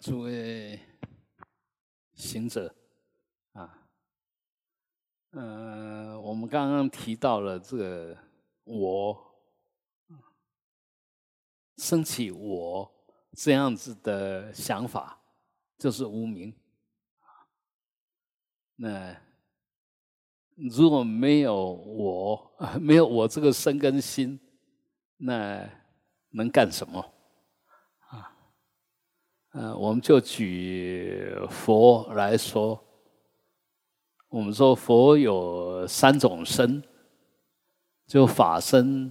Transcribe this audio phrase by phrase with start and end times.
[0.00, 0.78] 诸位
[2.14, 2.74] 行者
[3.52, 3.88] 啊，
[5.30, 8.16] 呃，我们刚刚提到了这个
[8.64, 9.34] 我，
[11.78, 12.90] 升起我
[13.32, 15.18] 这样子的想法，
[15.78, 16.54] 就是无名。
[18.76, 19.16] 那
[20.56, 24.38] 如果没有我， 没有我这个身跟心，
[25.16, 25.66] 那
[26.30, 27.12] 能干什么？
[29.58, 32.78] 呃，我们就举佛来说，
[34.28, 36.82] 我们说佛有三种身，
[38.06, 39.10] 就法身、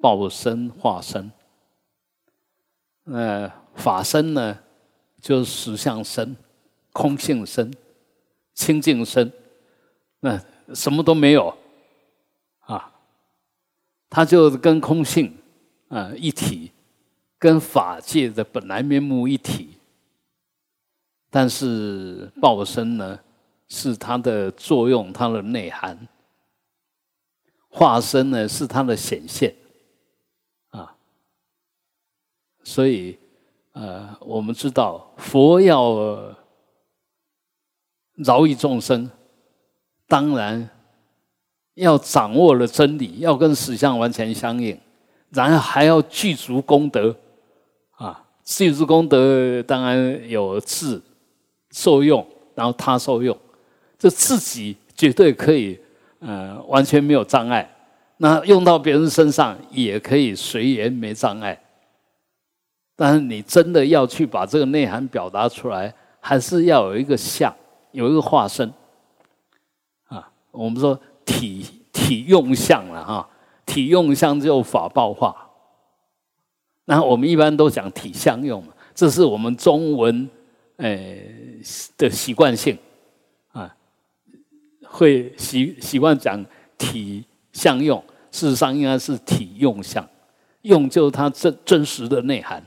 [0.00, 1.30] 报身、化身。
[3.04, 4.58] 呃，法身呢，
[5.20, 6.34] 就是实相身、
[6.94, 7.70] 空性身、
[8.54, 9.30] 清净身，
[10.20, 10.42] 那
[10.74, 11.54] 什么都没有
[12.60, 12.94] 啊，
[14.08, 15.36] 它就跟空性
[15.88, 16.72] 啊一体，
[17.38, 19.76] 跟法界的本来面目一体。
[21.34, 23.18] 但是报身呢，
[23.66, 25.96] 是它的作用，它的内涵；
[27.70, 29.54] 化身呢，是它的显现。
[30.68, 30.94] 啊，
[32.62, 33.18] 所以
[33.72, 36.36] 呃，我们知道佛要
[38.16, 39.10] 饶益众生，
[40.06, 40.68] 当然
[41.76, 44.78] 要掌握了真理，要跟实相完全相应，
[45.30, 47.16] 然后还要具足功德。
[47.92, 51.00] 啊，具足功德当然有智。
[51.72, 53.36] 受用，然后他受用，
[53.98, 55.80] 这自己绝对可以，
[56.20, 57.68] 呃，完全没有障碍。
[58.18, 61.58] 那用到别人身上也可以随缘，没障碍。
[62.94, 67.52] 但是你真的要去把这个内涵表达出来，还是要有一个像，
[67.90, 68.70] 有一个化身。
[70.04, 73.28] 啊，我们说体体用相了哈，
[73.64, 75.34] 体用相就法报化。
[76.84, 80.28] 那我们一般都讲体相用嘛，这是我们中文。
[80.76, 81.18] 呃
[81.96, 82.76] 的习惯性
[83.52, 83.74] 啊，
[84.84, 86.44] 会习习惯讲
[86.78, 90.08] 体相用，事实上应该是体用相，
[90.62, 92.64] 用就是它真真实的内涵，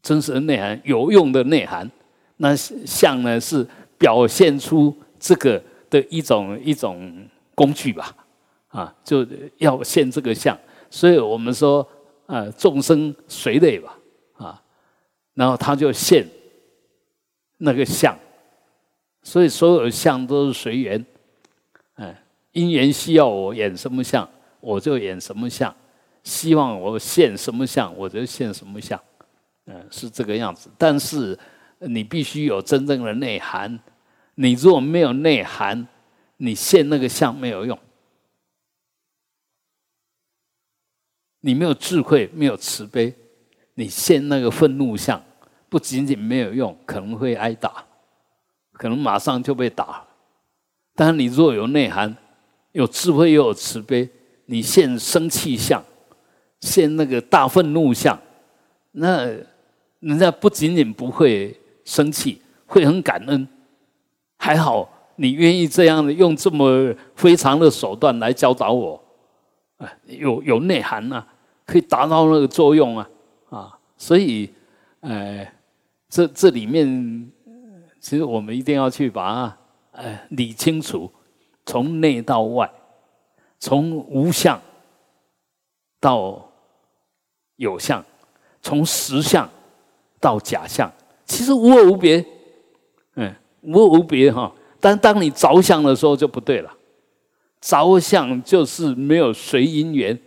[0.00, 1.90] 真实的内涵有用的内涵。
[2.36, 3.66] 那相呢是
[3.98, 8.14] 表现出这个的一种一种工具吧，
[8.68, 9.26] 啊，就
[9.58, 10.56] 要现这个相。
[10.88, 11.86] 所以我们说
[12.26, 13.98] 啊，众生随类吧，
[14.34, 14.62] 啊，
[15.34, 16.26] 然后他就现。
[17.58, 18.16] 那个相，
[19.22, 21.04] 所以所有的相都是随缘，
[21.94, 22.22] 哎，
[22.52, 24.28] 因缘需要我演什么相，
[24.60, 25.72] 我就演什么相；
[26.22, 29.00] 希望我现什么相，我就现什么相，
[29.66, 30.68] 嗯，是这个样子。
[30.76, 31.38] 但是
[31.78, 33.78] 你必须有真正的内涵，
[34.34, 35.86] 你如果没有内涵，
[36.36, 37.78] 你现那个相没有用，
[41.40, 43.14] 你没有智慧，没有慈悲，
[43.74, 45.22] 你现那个愤怒相。
[45.68, 47.84] 不仅仅没有用，可能会挨打，
[48.72, 50.04] 可能马上就被打。
[50.94, 52.16] 但你若有内涵、
[52.72, 54.08] 有智慧又有慈悲，
[54.46, 55.82] 你现生气相，
[56.60, 58.18] 现那个大愤怒相，
[58.92, 59.26] 那
[60.00, 63.46] 人家不仅仅不会生气，会很感恩。
[64.38, 69.02] 还好你愿意这样用这么非常的手段来教导我，
[69.78, 71.26] 哎，有有内涵呐，
[71.66, 73.10] 可以达到那个作用啊
[73.50, 73.78] 啊！
[73.96, 74.48] 所以，
[75.00, 75.52] 哎。
[76.16, 77.30] 这这里面，
[78.00, 79.58] 其实我们一定要去把它
[80.00, 81.12] 呃理清楚，
[81.66, 82.72] 从内到外，
[83.58, 84.58] 从无相
[86.00, 86.50] 到
[87.56, 88.02] 有相，
[88.62, 89.46] 从实相
[90.18, 90.90] 到假相，
[91.26, 92.24] 其实无二无别，
[93.16, 94.50] 嗯，无二无别哈。
[94.80, 96.74] 但当你着相的时候就不对了，
[97.60, 100.18] 着相就是没有随因缘，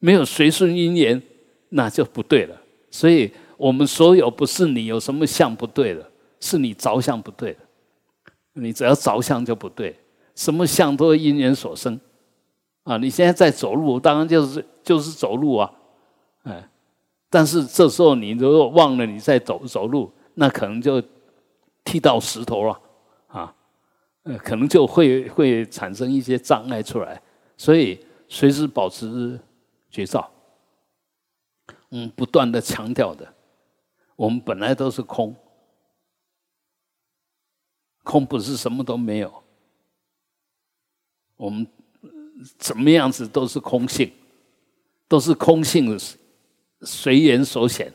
[0.00, 1.22] 没有随顺因缘，
[1.70, 2.60] 那就不对了。
[2.90, 3.32] 所以。
[3.62, 6.04] 我们所有不是你有什么相不对了，
[6.40, 7.58] 是你着相不对了。
[8.54, 9.96] 你只要着相就不对，
[10.34, 12.00] 什么相都是因缘所生。
[12.82, 15.72] 啊，你现在在走路，当然就是就是走路啊，
[16.42, 16.68] 哎，
[17.30, 21.00] 但是这时候你如果忘了你在走走路，那可能就
[21.84, 22.80] 踢到石头了
[23.28, 23.54] 啊，
[24.24, 27.22] 呃，可能就会会产生一些障碍出来。
[27.56, 29.38] 所以随时保持
[29.88, 30.28] 觉照，
[31.90, 33.32] 嗯，不断的强调的。
[34.22, 35.34] 我们本来都是空，
[38.04, 39.42] 空不是什么都没有。
[41.34, 41.66] 我们
[42.56, 44.12] 怎么样子都是空性，
[45.08, 45.98] 都是空性
[46.82, 47.92] 随缘所显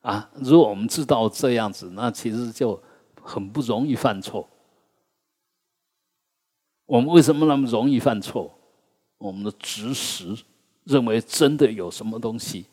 [0.00, 0.30] 啊！
[0.36, 2.82] 如果我们知道这样子，那其实就
[3.20, 4.48] 很不容易犯错。
[6.86, 8.58] 我们为什么那么容易犯错？
[9.18, 10.34] 我们的执实
[10.84, 12.64] 认为真的有什么东西。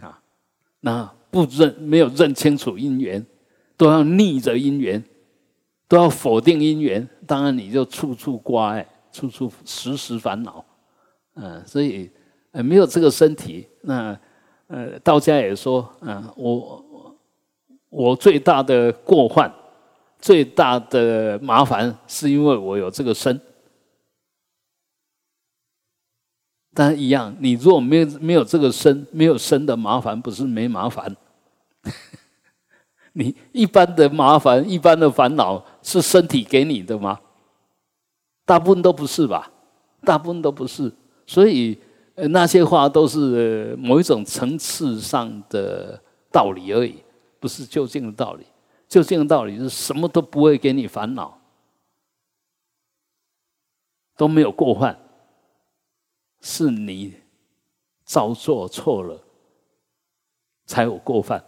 [0.00, 0.22] 啊
[0.80, 3.24] 那不认没有认清楚因缘，
[3.76, 5.04] 都要逆着因缘，
[5.86, 10.64] 都要否定因缘，当然你就处处挂碍，处处时时烦恼。
[11.34, 12.10] 嗯，所以
[12.52, 14.18] 呃没有这个身体，那
[14.68, 17.16] 呃道家也说，嗯，我
[17.90, 19.52] 我最大的过患，
[20.18, 23.38] 最大的麻烦，是因为我有这个身。
[26.72, 31.14] 但一样，你如果没有没有这个身，没有身的麻烦，不是没麻烦。
[33.14, 37.20] 你一般的麻烦，一般的烦恼，是身体给你的吗？
[38.44, 39.50] 大部分都不是吧？
[40.02, 40.92] 大部分都不是。
[41.26, 41.78] 所以
[42.14, 46.00] 那些话都是某一种层次上的
[46.30, 47.02] 道理而已，
[47.40, 48.46] 不是究竟的道理。
[48.88, 51.40] 究竟的道理是什么都不会给你烦恼，
[54.16, 54.96] 都没有过患。
[56.40, 57.14] 是你
[58.04, 59.20] 造作错了，
[60.66, 61.44] 才有过犯！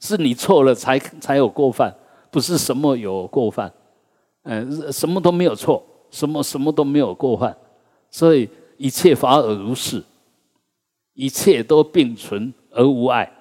[0.00, 1.94] 是你错了才才有过犯，
[2.30, 3.72] 不是什么有过犯，
[4.42, 7.56] 嗯，什么都没有错，什么什么都没有过犯，
[8.10, 10.02] 所以一切法尔如是，
[11.14, 13.32] 一切都并存而无碍。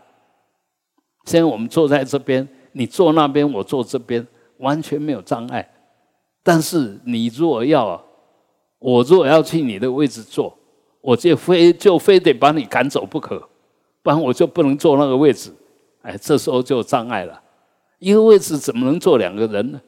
[1.25, 4.25] 现在我们坐在这边，你坐那边，我坐这边，
[4.59, 5.67] 完全没有障碍。
[6.43, 8.01] 但是你若要，
[8.79, 10.55] 我如果要去你的位置坐，
[11.01, 13.39] 我就非就非得把你赶走不可，
[14.01, 15.51] 不然我就不能坐那个位置。
[16.05, 17.41] 哎，这时候就有障碍了。
[17.97, 19.81] 一个位置怎么能坐两个人呢？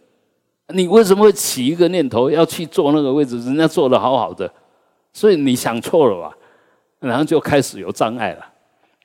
[0.74, 3.38] 你为什么会起一个念头要去坐那个位置？
[3.46, 4.52] 人家坐的好好的，
[5.14, 6.36] 所以你想错了吧？
[7.00, 8.54] 然后就开始有障碍了。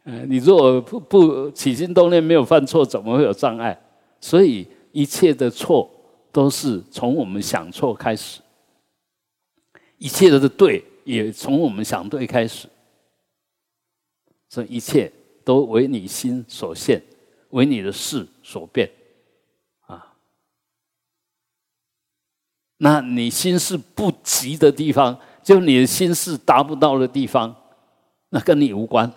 [0.04, 3.78] 嗯，你如果不不起心动念没有犯错，怎么会有障碍？
[4.20, 5.90] 所以一切的错
[6.32, 8.40] 都是从我们想错开始。
[9.98, 12.66] 一切的对，也从我们想对开始。
[14.48, 15.12] 这一切
[15.44, 17.02] 都为你心所现，
[17.50, 18.90] 为你的事所变，
[19.86, 20.14] 啊。
[22.78, 27.54] 那你心事不及的地方，就你的心事达不到的地方，
[28.30, 29.12] 那跟你无关，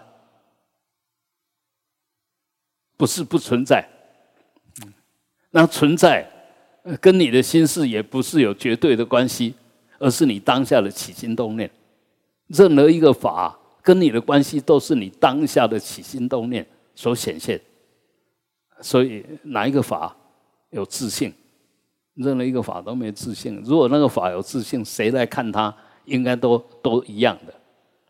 [2.97, 3.87] 不是不存在。
[5.51, 6.29] 那存在，
[6.99, 9.55] 跟你的心事也不是有绝对的关系。
[9.97, 11.71] 而是你当下的起心动念，
[12.47, 16.65] 任何一个法跟你的关系都是你当下的起心动念
[16.95, 17.61] 所显现。
[18.81, 20.15] 所以哪一个法
[20.71, 21.31] 有自信？
[22.15, 23.61] 任何一个法都没自信。
[23.63, 25.71] 如果那个法有自信，谁来看它，
[26.05, 27.53] 应该都都一样的。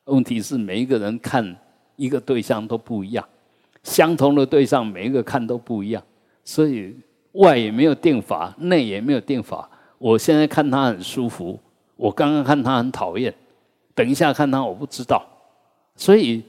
[0.06, 1.44] 问题是每一个人看
[1.98, 3.28] 一个对象都不一样，
[3.84, 6.02] 相同的对象每一个看都不一样。
[6.46, 6.96] 所以
[7.34, 9.70] 外也没有定法，内也没有定法。
[9.98, 11.60] 我现在看他很舒服。
[11.98, 13.34] 我刚刚看他很讨厌，
[13.94, 15.26] 等一下看他我不知道，
[15.96, 16.44] 所以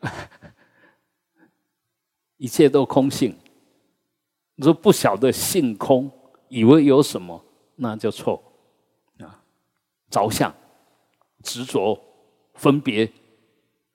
[2.36, 3.36] 一切都空性。
[4.54, 6.10] 你说不晓得性空，
[6.48, 7.42] 以为有什么，
[7.76, 8.42] 那就错
[9.18, 9.42] 啊！
[10.10, 10.54] 着相、
[11.42, 11.98] 执着、
[12.54, 13.10] 分别，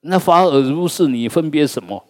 [0.00, 2.04] 那法尔如是，你分别什么？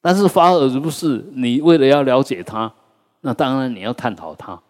[0.00, 2.74] 但是法尔如是，你为了要了解他，
[3.20, 4.60] 那当然你要探讨他。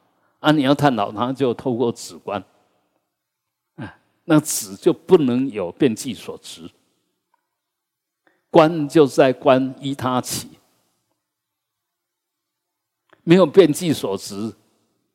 [0.40, 0.52] 啊！
[0.52, 2.44] 你要探讨它，就透过止观，
[4.24, 6.70] 那子就不能有变计所执，
[8.50, 10.48] 观就在观依他起，
[13.22, 14.54] 没有变计所执，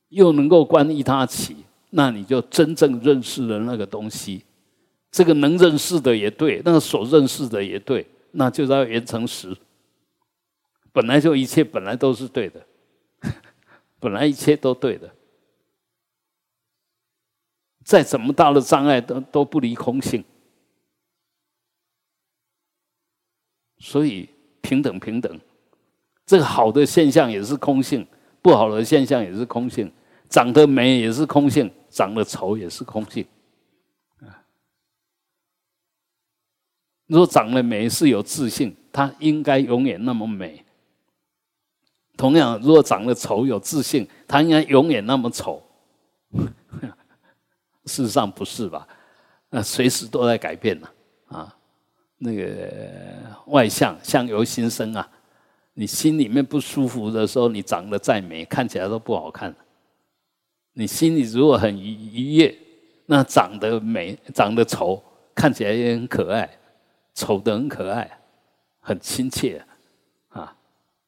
[0.10, 1.58] 又能够观依他起，
[1.90, 4.44] 那你就真正认识了那个东西。
[5.12, 9.58] 这个能认识的也对，那个所认识的也对，那就叫圆成实。
[10.92, 12.64] 本来就一切本来都是对的，
[14.00, 15.12] 本来一切都对的。
[17.90, 20.24] 再怎么大的障碍都都不离空性，
[23.80, 24.30] 所以
[24.62, 25.40] 平等平等，
[26.24, 28.06] 这个好的现象也是空性，
[28.44, 29.92] 不好的现象也是空性，
[30.30, 33.26] 长得美也是空性，长得丑也是空性。
[34.20, 34.46] 啊，
[37.08, 40.64] 如果长得美是有自信，它应该永远那么美；
[42.16, 45.64] 同样，如果长得丑有自信，它应该永远那么丑。
[47.90, 48.88] 事实上不是吧？
[49.50, 50.88] 那随时都在改变呢。
[51.30, 51.56] 啊，
[52.20, 52.46] 那个
[53.48, 55.10] 外相相由心生啊。
[55.74, 59.56] 你心里面不舒服的时候，你长得再美，看起来都不好看。
[60.74, 62.56] 你心里如果很愉愉悦，
[63.08, 65.04] 那长得美、长得丑，
[65.34, 66.50] 看起来也很可爱，
[67.14, 68.20] 丑的很可爱，
[68.80, 69.64] 很亲切
[70.30, 70.56] 啊。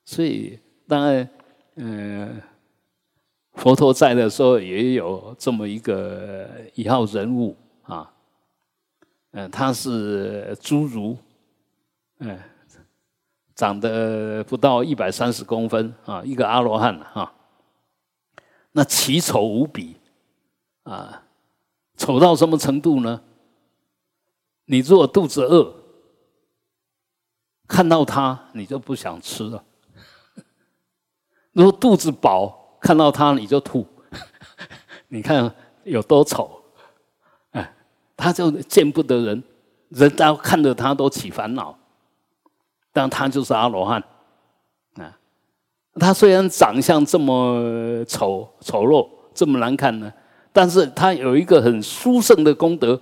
[0.03, 1.29] 所以当然，
[1.75, 2.41] 嗯。
[3.53, 8.11] 佛陀在的时候，也有这么一个一号人物啊。
[9.31, 11.17] 嗯，他是侏儒，
[12.19, 12.39] 嗯，
[13.55, 17.33] 长得不到一百三十公分啊，一个阿罗汉啊，
[18.71, 19.95] 那奇丑无比
[20.83, 21.23] 啊，
[21.95, 23.21] 丑到什么程度呢？
[24.65, 25.73] 你如果肚子饿，
[27.67, 29.63] 看到他你就不想吃了；
[31.53, 33.87] 如果肚子饱，看到他你就吐。
[35.07, 36.61] 你看有多丑！
[37.51, 37.73] 哎
[38.17, 39.43] 他就见不得人，
[39.89, 41.77] 人家看着他都起烦恼，
[42.93, 44.03] 但他就是阿罗汉
[44.95, 45.17] 啊。
[45.95, 50.13] 他虽然长相这么丑丑陋，这么难看呢，
[50.53, 52.95] 但是他有一个很殊胜的功德，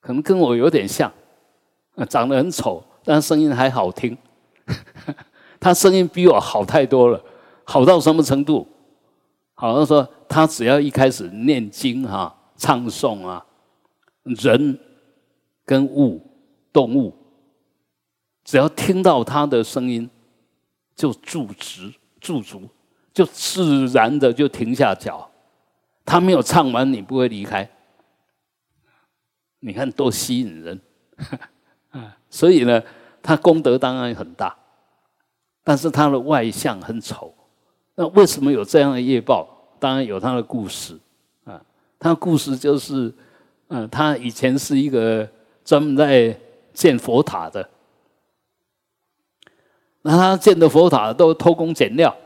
[0.00, 1.12] 可能跟我有点像，
[2.08, 4.16] 长得很丑，但声音还好听。
[5.62, 7.24] 他声音比我好太多了，
[7.62, 8.66] 好到什么程度？
[9.54, 12.36] 好像说他只要一开始念经哈。
[12.54, 13.44] 唱诵啊，
[14.22, 14.78] 人
[15.64, 16.24] 跟物、
[16.72, 17.12] 动物，
[18.44, 20.08] 只要听到他的声音，
[20.94, 21.90] 就驻足
[22.20, 22.62] 驻足，
[23.12, 25.28] 就自然的就停下脚。
[26.04, 27.68] 他没有唱完，你不会离开。
[29.58, 30.80] 你看多吸引人
[31.90, 32.16] 啊！
[32.30, 32.80] 所以呢，
[33.20, 34.56] 他功德当然很大，
[35.64, 37.32] 但是他的外相很丑。
[37.94, 39.46] 那为什么有这样的业报？
[39.78, 40.98] 当然有他的故事
[41.44, 41.60] 啊。
[41.98, 43.12] 他故事就是，
[43.68, 45.28] 嗯，他以前是一个
[45.64, 46.36] 专门在
[46.72, 47.68] 建佛塔的，
[50.02, 52.16] 那他建的佛塔都偷工减料，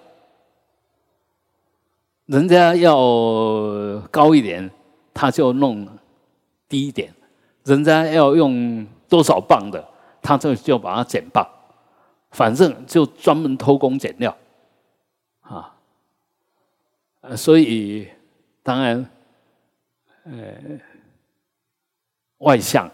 [2.26, 2.96] 人家要
[4.10, 4.70] 高一点，
[5.12, 5.86] 他就弄
[6.68, 7.10] 低一点；
[7.64, 9.84] 人家要用多少磅的，
[10.22, 11.46] 他就就把它减磅，
[12.36, 14.36] 反正就专门偷工减料，
[15.40, 15.72] 啊，
[17.34, 18.06] 所以
[18.62, 19.10] 当然。
[20.28, 20.58] 呃，
[22.38, 22.90] 外向，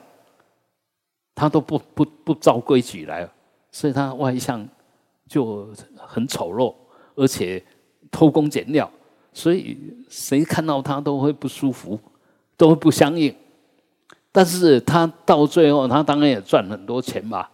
[1.34, 3.26] 他都不不不照规矩来，
[3.70, 4.68] 所以他外向
[5.26, 6.74] 就很丑陋，
[7.14, 7.64] 而且
[8.10, 8.88] 偷工减料，
[9.32, 9.78] 所以
[10.10, 11.98] 谁看到他都会不舒服，
[12.54, 13.34] 都会不相应。
[14.30, 17.50] 但是他到最后，他当然也赚很多钱吧。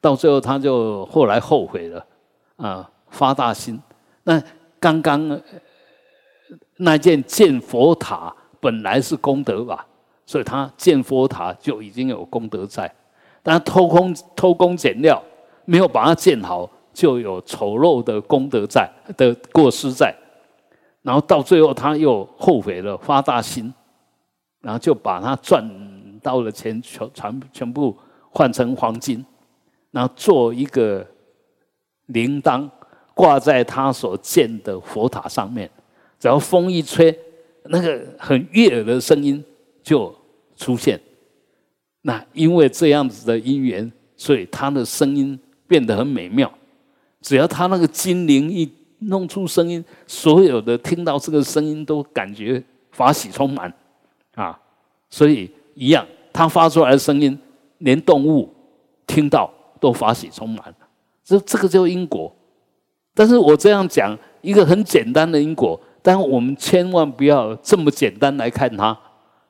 [0.00, 2.06] 到最后，他就后来后悔了，
[2.56, 3.80] 啊，发大心。
[4.24, 4.42] 那
[4.78, 5.40] 刚刚
[6.76, 8.34] 那件建佛塔。
[8.60, 9.86] 本来是功德吧，
[10.26, 12.92] 所以他建佛塔就已经有功德在，
[13.40, 15.22] 但他偷工偷工减料，
[15.64, 20.12] 没有把它建好，就有丑陋的功德在的过失在，
[21.02, 23.72] 然后到最后他又后悔了，发大心，
[24.60, 25.64] 然后就把他赚
[26.20, 27.96] 到的钱全全全部
[28.30, 29.24] 换成黄金，
[29.90, 31.06] 然后做一个
[32.06, 32.68] 铃铛
[33.14, 35.70] 挂在他所建的佛塔上面，
[36.18, 37.16] 只要风一吹。
[37.70, 39.44] 那个很悦耳的声音
[39.82, 40.14] 就
[40.56, 40.98] 出现，
[42.00, 46.50] 那因为这样子的因缘，所以他的声音变得很美妙。
[47.20, 53.70] 只要他那个精灵一弄出声音，所有的听到这个声音都感觉法喜充满
[54.34, 54.58] 啊！
[55.10, 57.38] 所以一样，他发出来的声音，
[57.78, 58.48] 连动物
[59.06, 60.74] 听到都法喜充满。
[61.24, 62.34] 这这个叫因果。
[63.14, 65.80] 但是我这样讲一个很简单的因果。
[66.00, 68.96] 但我们千万不要这么简单来看它，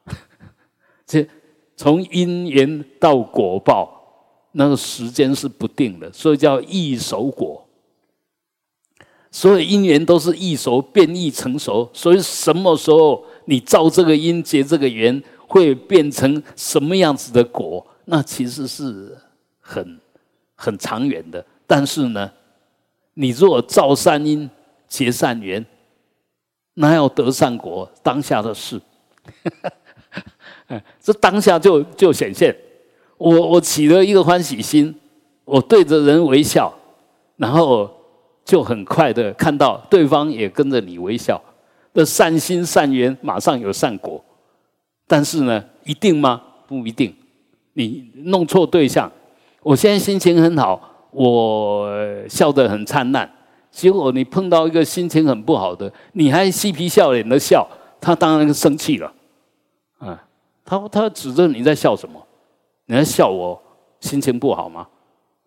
[1.07, 1.25] 这
[1.77, 3.91] 从因缘到果报，
[4.53, 7.65] 那个时间是不定的，所以叫易熟果。
[9.31, 11.89] 所有因缘都是易熟，变易成熟。
[11.93, 17.87] 所以什么时候你造这个因结这个缘，会变成什么样子的果？
[18.07, 19.17] 那其实是
[19.61, 20.01] 很
[20.59, 21.43] 很长远的。
[21.67, 22.31] 但是呢，
[23.15, 24.51] 你若造善因
[24.87, 25.65] 结善缘。
[26.81, 28.81] 那要得善果，当下的事，
[31.03, 32.57] 这当下就就显现。
[33.17, 34.95] 我我起了一个欢喜心，
[35.45, 36.73] 我对着人微笑，
[37.35, 37.91] 然后
[38.45, 41.43] 就很快的看到对方也跟着你微笑，
[41.93, 44.25] 的善心善缘马上有善果。
[45.09, 46.41] 但是呢，一定吗？
[46.69, 47.13] 不一定。
[47.73, 49.11] 你弄错对象，
[49.69, 51.87] 我现在心情很好，我
[52.27, 53.31] 笑得很灿烂。
[53.71, 57.69] 结果你碰到一个心情很不好的，你还嬉皮笑脸的笑，
[58.01, 59.13] 他当然生气了，
[59.99, 60.25] 啊，
[60.65, 62.19] 他他指着你在笑什么？
[62.87, 63.61] 你在笑我
[64.01, 64.87] 心情不好吗？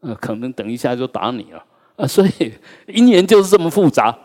[0.02, 2.06] 呃，可能等一下就打你了啊！
[2.06, 2.54] 所以
[2.90, 4.16] 因缘就是这么复杂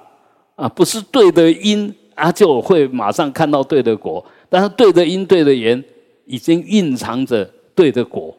[0.56, 5.82] 啊，不是对的因啊就会马上看到对的果，但是对的因对的缘
[6.26, 8.36] 已经蕴藏着对的果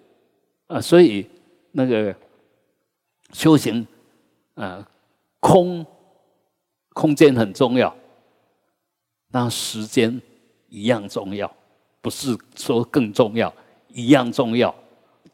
[0.68, 1.26] 啊，所以
[1.78, 2.16] 那个
[3.32, 3.86] 修行
[4.56, 4.86] 啊。
[5.40, 5.86] 空，
[6.94, 7.96] 空间很重要，
[9.30, 10.20] 那时间
[10.68, 11.50] 一样重要，
[12.02, 13.54] 不是说更重要，
[13.88, 14.74] 一样重要，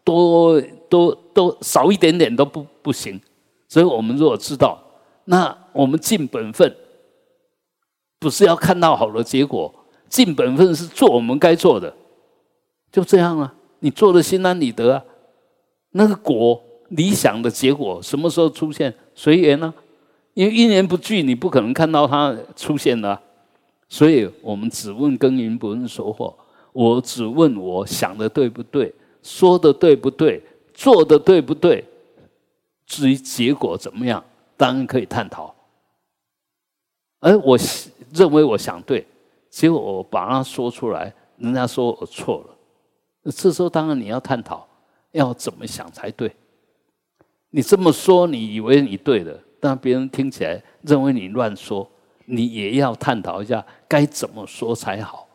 [0.04, 3.20] 多多都少一点点都不不行。
[3.70, 4.78] 所以我们如果知道，
[5.24, 6.76] 那我们尽本分，
[8.20, 9.74] 不是要看到好的结果，
[10.10, 11.92] 尽本分是做我们该做的，
[12.92, 15.06] 就这样啊，你做的心安理得啊。
[15.94, 18.94] 那个果理想的结果什么时候出现？
[19.16, 19.74] 随缘呢？
[20.34, 23.20] 因为一年不聚，你不可能看到它出现的。
[23.88, 26.36] 所以我们只问耕耘，不问收获。
[26.72, 30.42] 我只问我想的对不对，说的对不对，
[30.74, 31.86] 做的对不对。
[32.88, 34.24] 至于结果怎么样，
[34.58, 35.54] 当然可以探讨。
[37.20, 37.58] 而我
[38.12, 39.06] 认为我想对，
[39.50, 43.32] 结果我把它说出来，人家说我错了。
[43.32, 44.68] 这时候当然你要探讨。
[45.14, 46.32] 要怎么想才对？
[47.56, 51.90] 你这么说，你以为你对的，但别人听起来认为你乱说，
[52.26, 55.30] 你也要探讨一下该怎么说才好。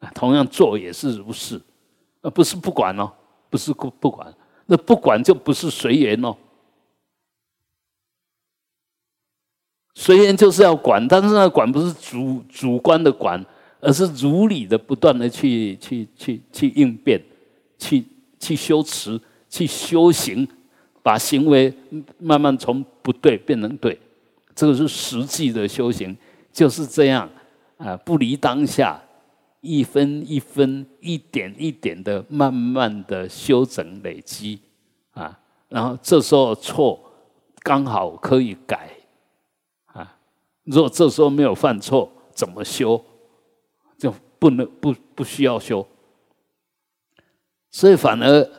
[0.00, 1.60] 啊同样做也是如是，
[2.22, 3.10] 而不是不管哦，
[3.48, 4.34] 不是不不管，
[4.66, 6.36] 那不管就不是随缘哦。
[9.94, 13.42] 随缘就是要管，但是那管不是主主观的管，
[13.80, 17.22] 而是如理的不断的去去去去应变，
[17.78, 18.04] 去。
[18.44, 20.46] 去修持，去修行，
[21.02, 21.72] 把行为
[22.18, 23.98] 慢慢从不对变成对，
[24.54, 26.14] 这个是实际的修行，
[26.52, 27.26] 就是这样
[27.78, 29.02] 啊，不离当下，
[29.62, 34.60] 一分一分、一点一点的，慢慢的修整累积
[35.12, 37.00] 啊，然后这时候错
[37.62, 38.90] 刚好可以改
[39.86, 40.16] 啊，
[40.64, 43.02] 如果这时候没有犯错，怎么修
[43.96, 45.86] 就不能不不需要修。
[47.74, 48.50] 所以反而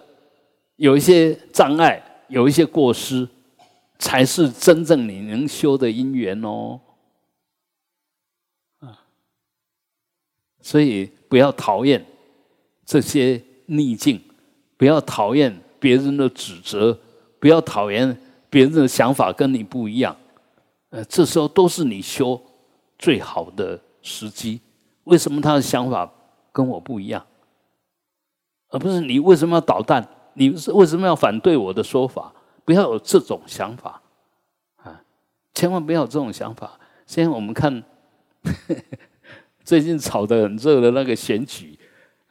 [0.76, 3.26] 有一些障碍，有一些过失，
[3.98, 6.78] 才是真正你能修的因缘哦。
[8.80, 9.06] 啊，
[10.60, 12.06] 所以不要讨厌
[12.86, 14.22] 这些逆境，
[14.76, 17.00] 不要讨厌别人的指责，
[17.40, 18.18] 不要讨厌
[18.50, 20.14] 别人的想法跟你不一样。
[20.90, 22.38] 呃，这时候都是你修
[23.00, 24.60] 最好的时机。
[25.06, 26.12] 为什么他的想法
[26.52, 27.26] 跟我不一样？
[28.70, 30.08] 而不是你为什么要捣蛋？
[30.34, 32.34] 你是为什么要反对我的说法？
[32.66, 34.02] 不要有这种想法
[34.84, 35.02] 啊！
[35.54, 36.72] 千万不要有这种想法。
[37.06, 37.84] 现在我们看
[39.64, 41.78] 最近炒得很热的那个选举，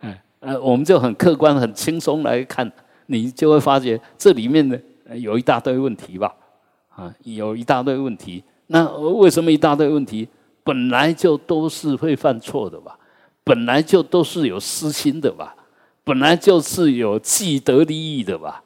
[0.00, 2.70] 哎呃，我们就很客观、很轻松来看，
[3.06, 4.78] 你就会发觉这里面呢
[5.16, 6.34] 有一大堆问题吧？
[6.90, 8.42] 啊，有一大堆问题。
[8.66, 10.28] 那为什么一大堆问题？
[10.62, 12.98] 本来就都是会犯错的吧？
[13.44, 15.54] 本来就都是有私心的吧？
[16.04, 18.62] 本来就是有既得利益的吧？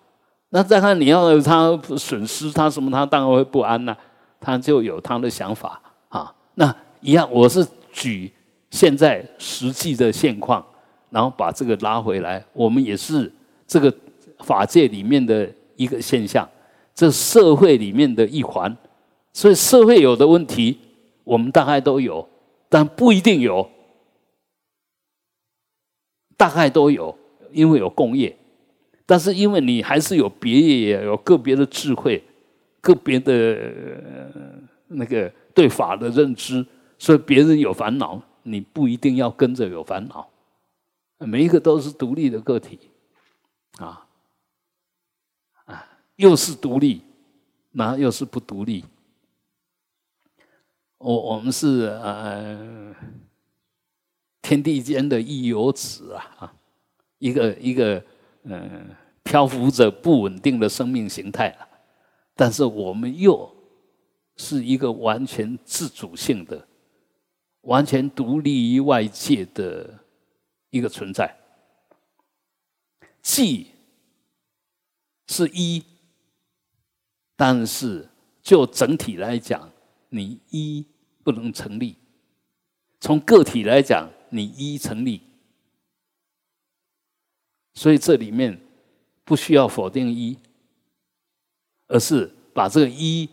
[0.51, 3.97] 那再看你要他损失他什么，他当然会不安呐。
[4.41, 6.35] 他就有他的想法啊。
[6.55, 8.33] 那一样，我是举
[8.71, 10.65] 现在实际的现况，
[11.11, 12.45] 然后把这个拉回来。
[12.53, 13.31] 我们也是
[13.67, 13.93] 这个
[14.39, 16.49] 法界里面的一个现象，
[16.95, 18.75] 这社会里面的一环。
[19.33, 20.79] 所以社会有的问题，
[21.25, 22.27] 我们大概都有，
[22.69, 23.69] 但不一定有，
[26.37, 27.17] 大概都有。
[27.53, 28.37] 因为有共业，
[29.07, 32.23] 但是因为你还是有别业，有个别的智慧，
[32.81, 34.33] 个别的
[34.89, 36.65] 那个对法的认知，
[36.99, 40.29] 所以别人有烦恼，你不一定要跟着有烦恼。
[41.19, 42.79] 每一个都是独立的个体，
[43.79, 44.07] 啊
[45.65, 45.85] 啊，
[46.17, 47.03] 又是独立，
[47.73, 48.85] 那又是不独立。
[50.99, 52.95] 我我们是呃
[54.43, 56.55] 天地间的一游子啊啊。
[57.19, 58.03] 一个一个
[58.45, 61.69] 嗯，漂浮着不稳定的生命形态了，
[62.35, 63.55] 但是我们又
[64.37, 66.67] 是一个完全自主性的、
[67.63, 69.99] 完全独立于外界的
[70.71, 71.37] 一个存在。
[73.21, 73.67] 既
[75.27, 75.83] 是一，
[77.37, 78.09] 但是
[78.41, 79.71] 就整体来讲，
[80.09, 80.87] 你一
[81.23, 81.97] 不能成立；
[83.01, 85.21] 从个体来讲，你一成立。
[87.79, 88.61] 所以这里面
[89.25, 90.37] 不需要否定一，
[91.87, 93.29] 而是把这个一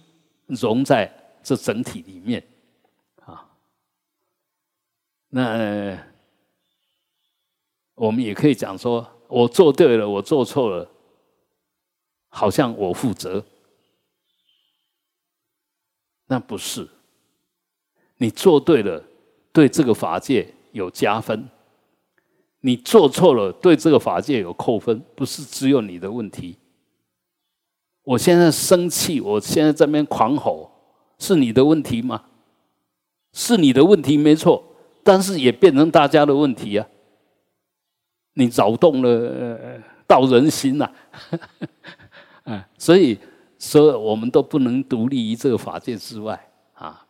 [0.46, 2.46] 融在这整体里面
[3.24, 3.50] 啊。
[5.30, 5.98] 那
[7.96, 10.88] 我们也可以讲说，我做对了，我做错了，
[12.28, 13.44] 好像我负责。
[16.28, 16.88] 那不是，
[18.18, 19.04] 你做对了，
[19.52, 21.50] 对这个法界有加分。
[22.66, 26.58] 你做错了，对这个法界有扣分，不是只有你的问题。
[28.04, 30.72] 我现在生气，我现在这边狂吼，
[31.20, 32.24] 是你的问题吗？
[33.34, 34.64] 是你的问题没错，
[35.04, 36.88] 但是也变成大家的问题啊。
[38.34, 40.90] 你扰动了道人心呐，
[42.46, 43.20] 啊，所以
[43.60, 47.06] 所以我们都不能独立于这个法界之外啊，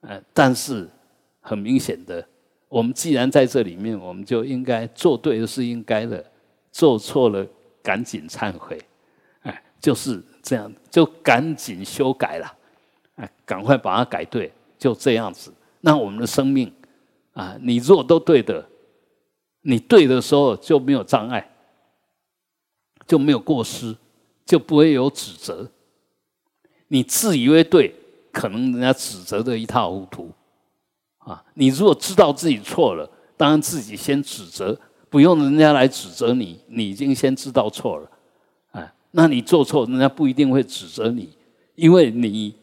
[0.00, 0.88] 呃，但是
[1.40, 2.26] 很明显的，
[2.68, 6.24] 我们既然在这里面，我们就应该做对的是应该的，
[6.72, 7.46] 做错了
[7.82, 8.78] 赶紧忏悔，
[9.42, 12.56] 哎，就是这样，就赶紧修改了，
[13.16, 15.52] 哎，赶快把它改对，就这样子。
[15.80, 16.72] 那我们的生命
[17.32, 18.66] 啊，你如果都对的。
[19.68, 21.44] 你对的时候就没有障碍，
[23.04, 23.96] 就没有过失，
[24.44, 25.68] 就不会有指责。
[26.86, 27.92] 你自以为对，
[28.30, 30.30] 可能人家指责的一塌糊涂。
[31.26, 34.78] 啊，你如果知道自己错了，当然自己先指责，
[35.10, 38.10] 不用人家来指责你，你已经先知道错了。
[38.70, 41.36] 啊，那你做错，人家不一定会指责你，
[41.74, 42.54] 因为你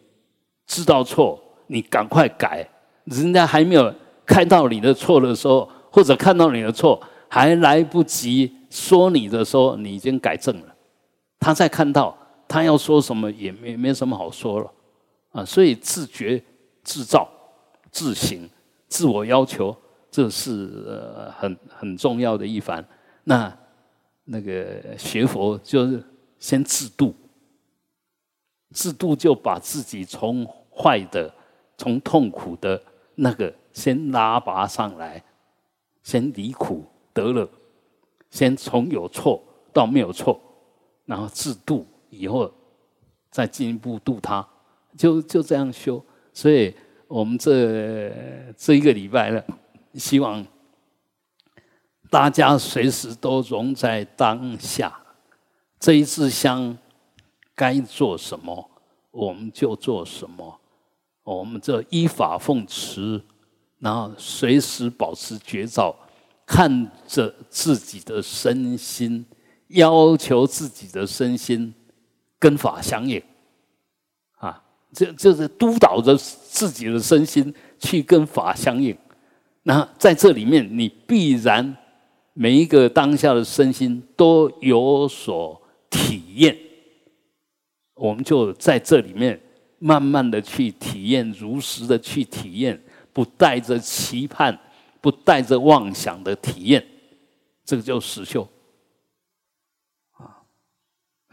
[0.65, 2.67] 知道错，你赶快改，
[3.03, 3.93] 人家还没有
[4.25, 5.69] 看到你的错的时候。
[5.95, 6.99] 或者看到你的错
[7.29, 10.75] 还来不及说你的时候，你已经改正了。
[11.39, 14.71] 他再看到他要说什么也没没什么好说了
[15.33, 15.45] 啊！
[15.45, 16.43] 所以自觉、
[16.83, 17.29] 自造、
[17.91, 18.49] 自省、
[18.93, 19.75] 自我要求，
[20.11, 22.85] 这是很很重要的一环。
[23.23, 23.51] 那
[24.25, 26.03] 那个学佛就是
[26.37, 27.15] 先自度，
[28.69, 31.33] 自度就把自己从坏的、
[31.75, 32.79] 从痛苦的
[33.15, 35.23] 那个先拉拔上来。
[36.03, 37.49] 先离苦得乐，
[38.29, 40.39] 先从有错到没有错，
[41.05, 42.51] 然后自度，以后
[43.31, 44.47] 再进一步度他，
[44.95, 45.99] 就就这样修。
[46.31, 46.75] 所以
[47.07, 48.11] 我们这
[48.57, 49.43] 这一个礼拜呢，
[49.95, 50.45] 希望
[52.09, 54.99] 大家随时都融在当下。
[55.79, 56.77] 这一支香
[57.53, 58.69] 该做什么，
[59.11, 60.59] 我们就做什么。
[61.23, 63.21] 我们这依法奉持。
[63.79, 65.93] 然后随时保持觉照，
[66.45, 69.25] 看着自己的身心，
[69.67, 71.73] 要求自己的身心
[72.39, 73.21] 跟法相应，
[74.93, 78.95] 这就是督导着自己的身心去跟法相应。
[79.63, 81.75] 那在这里面，你必然
[82.33, 86.57] 每一个当下的身心都有所体验。
[87.95, 89.39] 我们就在这里面
[89.79, 92.81] 慢慢的去体验，如实的去体验。
[93.13, 94.57] 不带着期盼，
[94.99, 96.83] 不带着妄想的体验，
[97.63, 98.41] 这个叫实修。
[100.13, 100.41] 啊，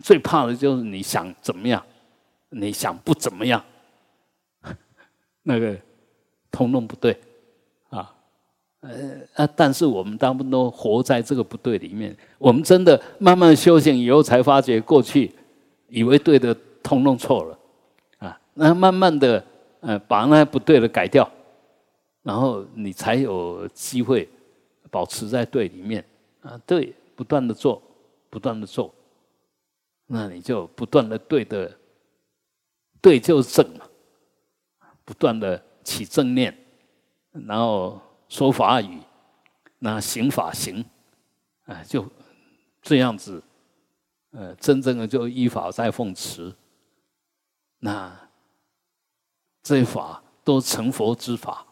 [0.03, 1.83] 最怕的就是你想怎么样，
[2.51, 3.65] 你想不怎么样，
[5.43, 5.77] 那个
[6.51, 7.19] 通通不对，
[7.89, 8.15] 啊，
[8.81, 8.91] 呃
[9.35, 12.17] 啊，但是我们大部分都活在这个不对里面。
[12.39, 15.33] 我们真的慢慢修行以后，才发觉过去
[15.89, 17.59] 以为对的，通通错了，
[18.19, 19.45] 啊，那慢慢的，
[19.81, 21.31] 呃，把那不对的改掉。
[22.23, 24.29] 然后你才有机会
[24.91, 26.05] 保持在对里面
[26.43, 27.81] 啊，对，不断的做，
[28.29, 28.93] 不断的做，
[30.07, 31.75] 那你就不断的对的，
[33.01, 33.87] 对就是正嘛，
[35.05, 36.57] 不断的起正念，
[37.33, 39.01] 然后说法语，
[39.79, 40.85] 那行法行，
[41.67, 42.07] 啊，就
[42.83, 43.43] 这样子，
[44.33, 46.55] 呃，真正的就依法在奉持，
[47.79, 48.29] 那
[49.63, 51.67] 这法都成佛之法。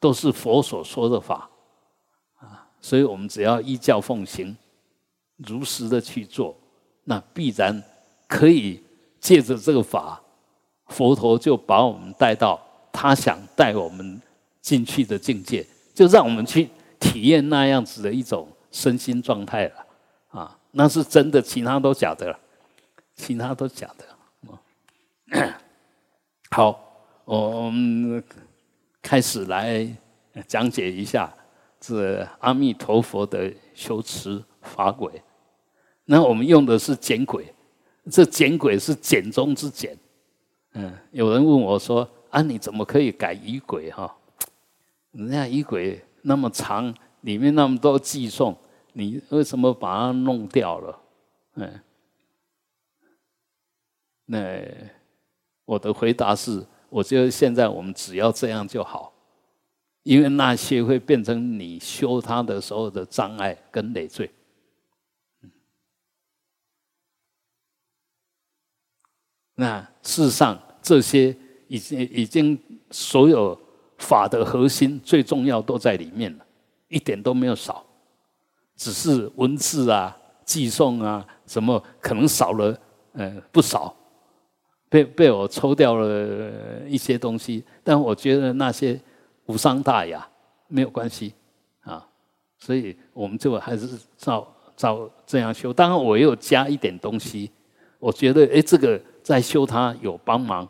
[0.00, 1.50] 都是佛所说的法
[2.36, 4.56] 啊，所以我们只要依教奉行，
[5.38, 6.56] 如实的去做，
[7.02, 7.82] 那必然
[8.28, 8.80] 可以
[9.18, 10.22] 借着这个法，
[10.88, 12.60] 佛陀就把我们带到
[12.92, 14.20] 他想带我们
[14.60, 19.86] 进去的境界，就让我们去体验那样子的一种身心状态了
[20.28, 22.38] 啊，那是真的，其他都假的，
[23.14, 25.48] 其他都假的。
[26.50, 26.78] 好，
[27.24, 28.22] 我们。
[29.00, 29.88] 开始来
[30.46, 31.32] 讲解一下
[31.80, 35.22] 这阿弥陀佛的修持法轨。
[36.04, 37.54] 那我们用的是简轨，
[38.10, 39.96] 这简轨是简中之简。
[40.74, 43.90] 嗯，有人问我说：“啊，你怎么可以改仪轨？
[43.90, 44.16] 哈，
[45.12, 48.56] 人家仪轨那么长，里面那么多寄送，
[48.92, 50.98] 你为什么把它弄掉了？”
[51.56, 51.80] 嗯，
[54.26, 54.38] 那
[55.64, 56.66] 我的回答是。
[56.90, 59.12] 我觉得现在我们只要这样就好，
[60.04, 64.30] 因为那些会变成你修他的时候的障碍跟累赘。
[69.60, 72.56] 那事实上，这些已经已经
[72.92, 73.58] 所有
[73.96, 76.46] 法的核心最重要都在里面了，
[76.86, 77.84] 一点都没有少，
[78.76, 82.80] 只是文字啊、寄送啊什么可能少了，
[83.14, 83.92] 呃，不少。
[84.88, 88.98] 被被我抽掉了一些东西，但我觉得那些
[89.46, 90.26] 无伤大雅，
[90.68, 91.34] 没有关系
[91.80, 92.06] 啊。
[92.58, 95.72] 所以我们就还是照照这样修。
[95.72, 97.50] 当然，我又加一点东西，
[97.98, 100.66] 我觉得哎，这个在修他有帮忙，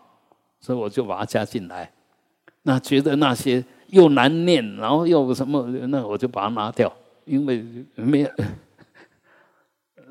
[0.59, 1.88] 所以我就把他加进来。
[2.62, 6.92] 那觉得那些又难念，然后又什么，那我就把它拿掉，
[7.25, 8.29] 因为没有。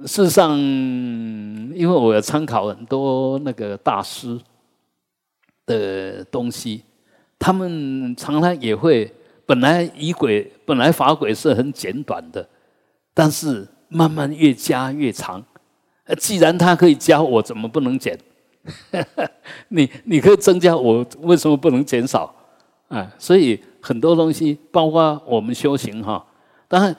[0.05, 4.39] 事实上，因为我要参考很多那个大师
[5.65, 6.83] 的东西，
[7.37, 9.13] 他们常常也会
[9.45, 12.47] 本来仪轨本来法轨是很简短的，
[13.13, 15.43] 但是慢慢越加越长。
[16.17, 18.17] 既然他可以加，我怎么不能减？
[19.69, 22.33] 你你可以增加，我为什么不能减少？
[22.87, 26.25] 啊，所以很多东西，包括我们修行哈，
[26.67, 26.95] 当然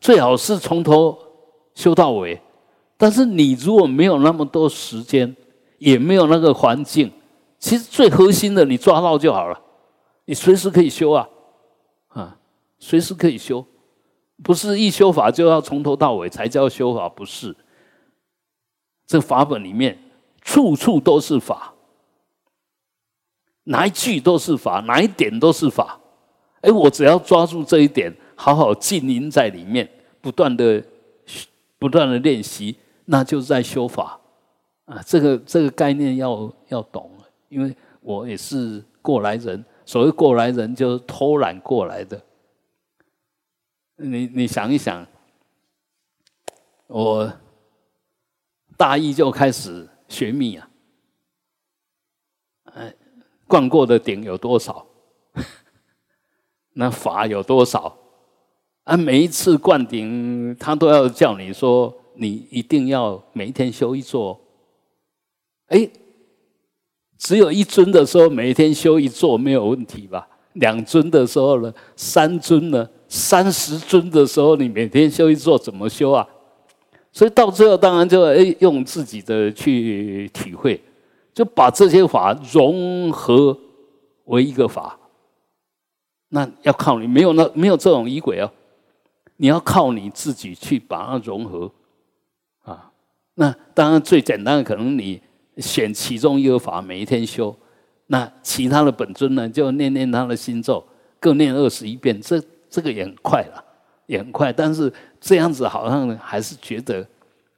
[0.00, 1.18] 最好是从头。
[1.72, 2.38] 修到尾，
[2.98, 5.34] 但是你如果没有那么多时间，
[5.78, 7.10] 也没有那个环境，
[7.58, 9.58] 其实最核心的你抓到就好了，
[10.26, 11.28] 你随时可以修啊，
[12.08, 12.36] 啊，
[12.78, 13.64] 随时可以修，
[14.42, 17.56] 不是一修法就要从头到尾才叫修法，不是。
[19.06, 19.96] 这法本里面
[20.50, 21.72] 处处都是法，
[23.64, 26.00] 哪一句都是法，哪一点都是法。
[26.62, 29.88] 哎，我只要抓住这一点，好好浸淫在里面，
[30.20, 30.84] 不断的。
[31.78, 34.20] 不断的练习，那就是在修法
[34.84, 35.00] 啊！
[35.06, 37.10] 这个这个概念要要懂，
[37.48, 39.64] 因为我也是过来人。
[39.86, 42.22] 所谓过来人，就是偷懒过来的。
[43.96, 45.06] 你你想一想，
[46.88, 47.32] 我
[48.76, 50.68] 大一就开始学密啊，
[52.74, 52.94] 哎，
[53.46, 54.84] 灌过的顶有多少？
[56.74, 57.96] 那法有多少？
[58.84, 64.38] 啊，每一次灌顶，他都要叫你说，你一定要每一天修一座。
[65.68, 65.88] 哎，
[67.16, 70.28] 只有一尊的时候，每天修一座没有问题吧？
[70.54, 71.72] 两尊的时候呢？
[71.94, 72.90] 三尊呢？
[73.08, 76.28] 三十尊的时候，你每天修一座怎么修啊？
[77.12, 80.80] 所以到最后，当然就哎用自己的去体会，
[81.34, 83.58] 就把这些法融合
[84.26, 84.96] 为一个法。
[86.28, 88.50] 那要靠你，没有那没有这种仪轨哦。
[89.36, 91.72] 你要靠你自己去把它融合，
[92.62, 92.92] 啊，
[93.34, 95.20] 那当然最简单的可能你
[95.56, 97.56] 选其中一个法，每一天修，
[98.06, 100.86] 那其他的本尊呢就念念他的心咒，
[101.18, 103.64] 各念二十一遍，这这个也很快了，
[104.10, 104.52] 也很快。
[104.52, 107.06] 但是这样子好像还是觉得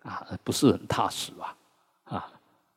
[0.02, 1.56] 啊不是很踏实吧，
[2.04, 2.28] 啊，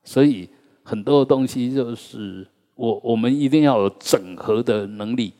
[0.05, 0.49] 所以
[0.83, 5.33] 很多东西就是我我们一定要有整合的能力。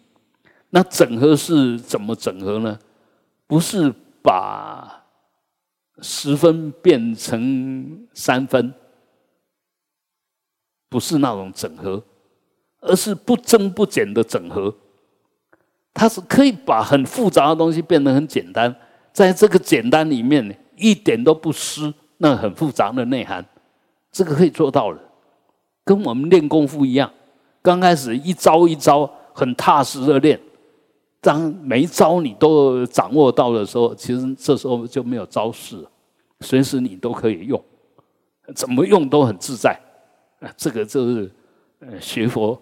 [0.72, 2.78] 那整合是怎么整合呢？
[3.48, 5.06] 不是把
[6.02, 8.74] 十分变成三分，
[10.90, 12.04] 不是那种整合，
[12.82, 14.76] 而是不增不减的整合。
[15.96, 18.76] 它是可以把很复杂的东西变得很简单，
[19.14, 23.44] 在这个简单里面一点都不失那很复杂的内涵。
[24.12, 25.00] 这个可以做到了，
[25.86, 27.10] 跟我们练功夫一样，
[27.62, 30.40] 刚开始一招一招很踏实的练。
[31.22, 35.86] 当每一招你都掌握到的时候，其实这时候就没有招式，
[36.42, 37.62] 随时你都可以用，
[38.54, 39.72] 怎么用都很自在。
[40.42, 41.32] 啊，这个就是
[41.80, 42.62] 呃学佛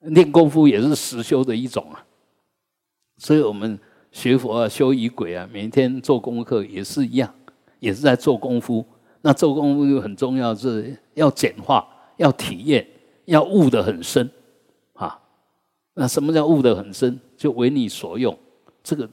[0.00, 2.04] 练功夫也是实修的一种啊。
[3.18, 3.78] 所以我们
[4.10, 7.34] 学佛啊、修仪轨啊，每天做功课也是一样，
[7.80, 8.84] 也是在做功夫。
[9.20, 12.86] 那做功夫又很重要，是要简化，要体验，
[13.24, 14.30] 要悟得很深
[14.94, 15.18] 啊。
[15.94, 17.18] 那什么叫悟得很深？
[17.36, 18.36] 就为你所用，
[18.82, 19.08] 这个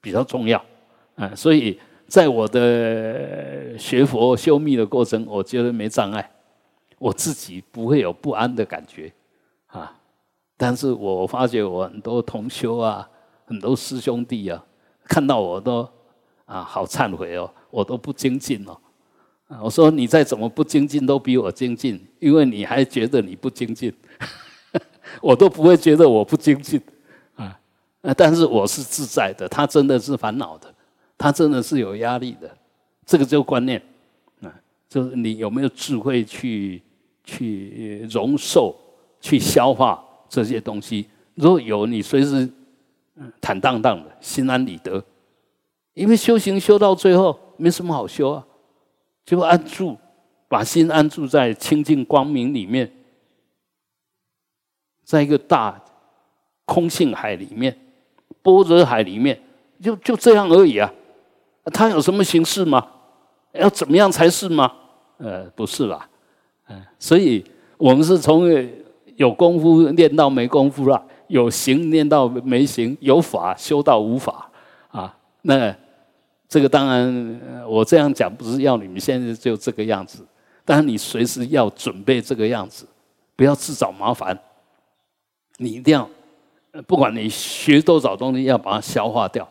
[0.00, 0.62] 比较重要
[1.14, 1.34] 啊。
[1.34, 6.30] 所以在我的学佛修密的过程，我觉得没障碍，
[6.98, 9.10] 我自己不会有不安的感觉
[9.68, 9.94] 啊。
[10.58, 13.08] 但是我发觉我很多同修啊，
[13.48, 14.62] 很多师兄弟啊，
[15.04, 15.88] 看到我都
[16.44, 18.78] 啊好忏悔哦，我都不精进哦。
[19.62, 23.90] 我说你再怎么不精进，都比我精进，因为你还觉得你不精进，
[25.22, 26.78] 我都不会觉得我不精进。
[28.02, 30.72] 那但是我是自在的，他真的是烦恼的，
[31.16, 32.48] 他真的是有压力的，
[33.04, 33.82] 这个就观念，
[34.42, 34.54] 啊，
[34.88, 36.80] 就是你有没有智慧去
[37.24, 38.76] 去容受、
[39.20, 41.08] 去消化这些东西？
[41.34, 42.48] 如果有，你随时
[43.40, 45.02] 坦荡荡的心安理得，
[45.94, 48.46] 因为修行修到最后没什么好修啊，
[49.24, 49.96] 就安住，
[50.48, 52.90] 把心安住在清净光明里面，
[55.04, 55.82] 在一个大
[56.64, 57.76] 空性海里面。
[58.40, 59.38] 波折海里面，
[59.82, 60.90] 就就这样而已啊！
[61.64, 62.86] 它有什么形式吗？
[63.52, 64.72] 要怎么样才是吗？
[65.18, 66.08] 呃，不是吧？
[66.68, 67.44] 嗯，所以
[67.76, 68.48] 我们是从
[69.16, 74.50] 有功夫练到没功夫了，有行念到没行，有法修到无法
[74.88, 75.16] 啊！
[75.42, 75.74] 那
[76.48, 80.26] 这个当然，我这样讲不是要你们现在就这个样子，
[80.64, 82.86] 但是你随时要准备这个样子，
[83.36, 84.38] 不要自找麻烦。
[85.58, 86.08] 你一定要，
[86.86, 89.46] 不管你学多少东西，要把它消化掉，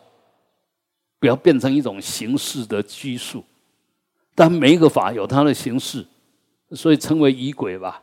[1.20, 3.44] 不要变成一种形式的拘束。
[4.34, 6.04] 但每一个法有它的形式，
[6.72, 8.02] 所以称为仪轨吧。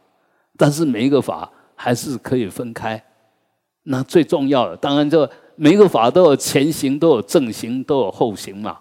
[0.58, 3.04] 但是每一个法还是可以分开。
[3.88, 8.78] 那最重要的，当然就每一个法都有前行，都有正行，都有后行嘛。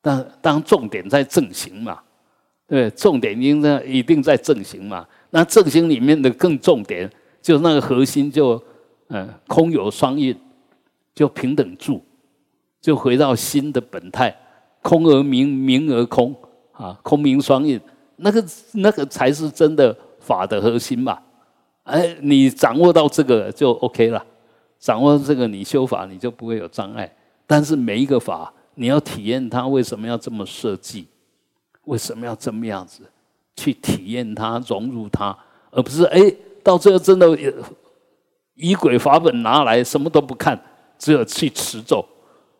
[0.00, 2.00] 但当重点在正行嘛，
[2.66, 5.06] 对，重点应该一定在正行嘛。
[5.30, 7.10] 那正行里面的更重点。
[7.42, 8.60] 就那个核心，就
[9.06, 10.36] 嗯，空有双运，
[11.14, 12.02] 就平等住，
[12.80, 14.36] 就回到心的本态，
[14.82, 16.34] 空而明，明而空
[16.72, 17.80] 啊，空明双运，
[18.16, 21.16] 那个那个才是真的法的核心嘛。
[21.86, 24.24] 哎，你掌握到这个就 OK 了，
[24.78, 27.10] 掌握这个，你修法你就不会有障碍。
[27.46, 31.06] 但是每一个法，你要体验它为什么要这么设计，
[31.84, 33.02] 为什么要这么样子
[33.56, 35.36] 去体验它，融入它，
[35.70, 36.20] 而不是哎。
[36.66, 37.28] 到最后真的
[38.56, 40.60] 以轨法本拿来什么都不看，
[40.98, 42.04] 只有去持咒，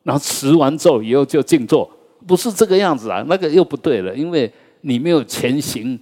[0.05, 1.91] 然后持完咒以后就静坐，
[2.25, 4.49] 不是这个样子啊，那个又不对了，因为
[4.83, 6.01] 你没有前行，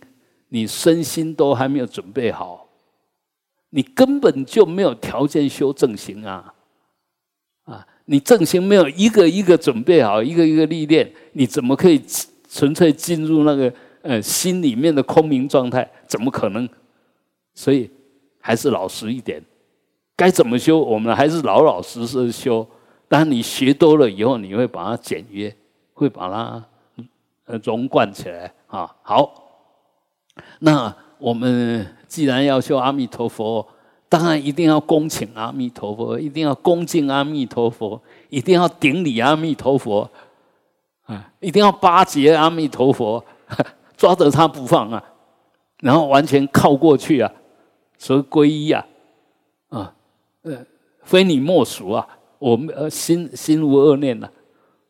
[0.50, 2.63] 你身心都还没有准备好，
[3.76, 6.54] 你根本就没有条件修正行啊，
[7.64, 12.00] 啊，你正行没有一个一个准备好，一个一个历练，你怎么可以
[12.48, 15.90] 纯粹进入那个呃心里面的空明状态？
[16.06, 16.68] 怎么可能？
[17.52, 17.90] 所以
[18.38, 19.42] 还是老实一点，
[20.14, 22.64] 该怎么修，我们还是老老实实修。
[23.08, 25.52] 但你学多了以后，你会把它简约，
[25.94, 26.64] 会把它
[27.46, 28.94] 呃融贯起来啊。
[29.02, 29.66] 好，
[30.60, 33.66] 那我们既然要修阿弥陀佛，
[34.08, 40.08] 当然一定要恭请阿弥陀佛，一定要恭敬阿弥陀佛，一定要顶礼阿弥陀佛
[41.06, 43.24] 啊，一定要巴结阿弥陀佛，
[43.96, 45.02] 抓着他不放啊，
[45.80, 47.30] 然后完全靠过去啊。
[47.96, 48.86] 所以皈依啊，
[49.70, 49.94] 啊，
[50.42, 50.58] 呃，
[51.04, 52.06] 非你莫属啊！
[52.38, 54.28] 我们呃心心无恶念呐，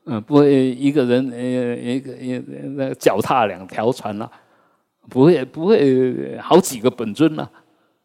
[0.06, 2.38] 嗯，不会一个人呃一个一
[2.74, 4.28] 那脚踏两条船呐，
[5.08, 7.48] 不会不会好几个本尊呐。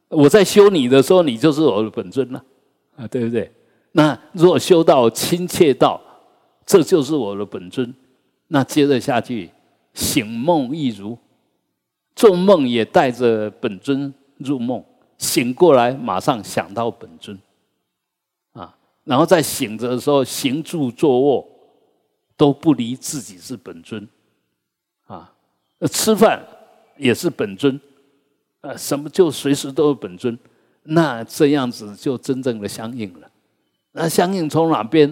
[0.09, 2.43] 我在修你的时候，你就是我的本尊了，
[2.95, 3.51] 啊，对不对？
[3.91, 6.01] 那如果修到亲切到，
[6.65, 7.93] 这就是我的本尊，
[8.47, 9.49] 那接着下去
[9.93, 11.17] 醒梦亦如，
[12.15, 14.83] 做梦也带着本尊入梦。
[15.17, 17.37] 醒过来，马上想到本尊，
[18.53, 21.45] 啊，然后在醒着的时候，行住坐卧
[22.37, 24.07] 都不离自己是本尊，
[25.07, 25.33] 啊，
[25.91, 26.41] 吃饭
[26.99, 27.79] 也是本尊，
[28.61, 30.37] 呃，什么就随时都有本尊，
[30.83, 33.27] 那这样子就真正的相应了。
[33.93, 35.11] 那相应从哪边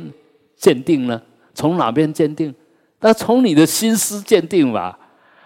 [0.56, 1.20] 鉴定呢？
[1.54, 2.54] 从哪边鉴定？
[3.00, 5.00] 那从你的心思鉴定吧，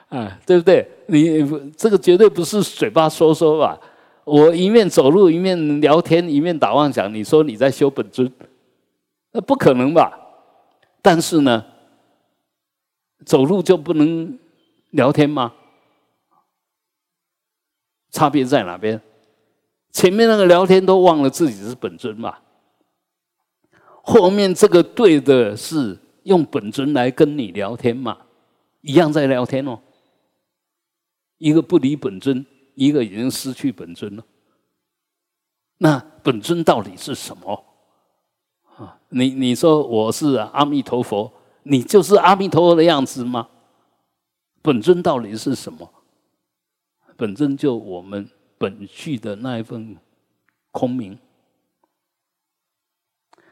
[0.10, 0.86] 啊，对不对？
[1.08, 3.80] 你这个绝对不是嘴巴说说吧。
[4.24, 8.32] 我一面走路一面聊天一面打妄想，你说你在修本尊，
[9.32, 10.12] 那不可能吧？
[11.02, 11.66] 但是呢，
[13.26, 14.38] 走路就不能
[14.92, 15.54] 聊天吗？
[18.12, 19.02] 差别在哪边？
[19.92, 22.38] 前面那个聊天都忘了自己是本尊嘛，
[24.04, 28.18] 后面这个对的是用本尊来跟你聊天嘛，
[28.82, 29.80] 一样在聊天哦，
[31.38, 32.46] 一个不离本尊。
[32.74, 34.24] 一个已经失去本尊了，
[35.80, 37.66] 那本尊到底是什么？
[38.78, 41.32] 啊，你你说我是阿弥陀佛，
[41.64, 43.50] 你就是阿弥陀佛的样子吗？
[44.62, 45.88] 本尊到底是什么？
[47.22, 49.96] 本尊就我们本具的那一份
[50.72, 51.16] 空明。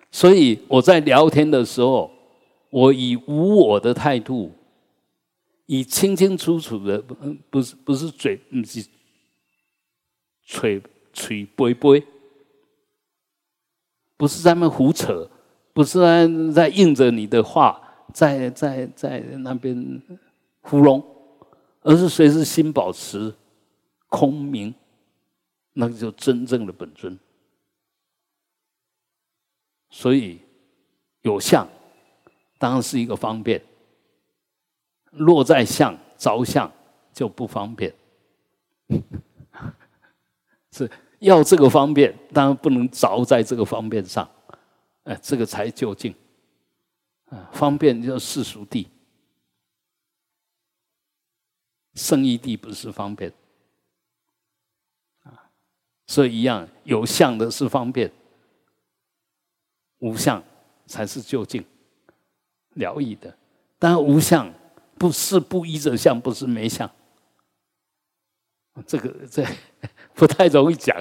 [0.10, 2.10] 所以我在聊天的时候，
[2.72, 4.52] 我以无我的态度，
[5.68, 7.14] 以清清楚楚的，不
[7.52, 8.84] 不是不是嘴，不是。
[10.52, 10.82] 吹
[11.14, 12.04] 吹背背，
[14.18, 15.30] 不是在那胡扯，
[15.74, 17.80] 不是在在应着你的话，
[18.12, 20.02] 在在在那边
[20.62, 21.06] 糊弄，
[21.82, 23.32] 而是随时心保持
[24.10, 24.74] 空明，
[25.74, 27.18] 那就真正的本尊。
[29.90, 30.42] 所以
[31.22, 31.68] 有相，
[32.58, 33.62] 当然是一个方便；
[35.12, 36.72] 落在相着相
[37.14, 37.96] 就不方便。
[40.72, 40.90] 是
[41.20, 44.30] 要这个方便，当然不能着在这个方便上，
[45.04, 46.14] 哎，这个才就近。
[47.26, 48.88] 啊，方便就世俗地，
[51.94, 53.32] 圣义地不是方便，
[56.10, 58.12] 所以一样有相的是方便，
[60.00, 60.44] 无相
[60.88, 61.64] 才是究竟
[62.74, 63.32] 疗愈的。
[63.78, 64.52] 但无相
[64.98, 66.90] 不是不依着相，不是没相。
[68.88, 69.46] 这个这
[70.16, 70.98] 不太容易讲，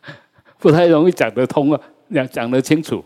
[0.58, 1.80] 不太容易讲得通啊，
[2.10, 3.04] 讲讲得清楚。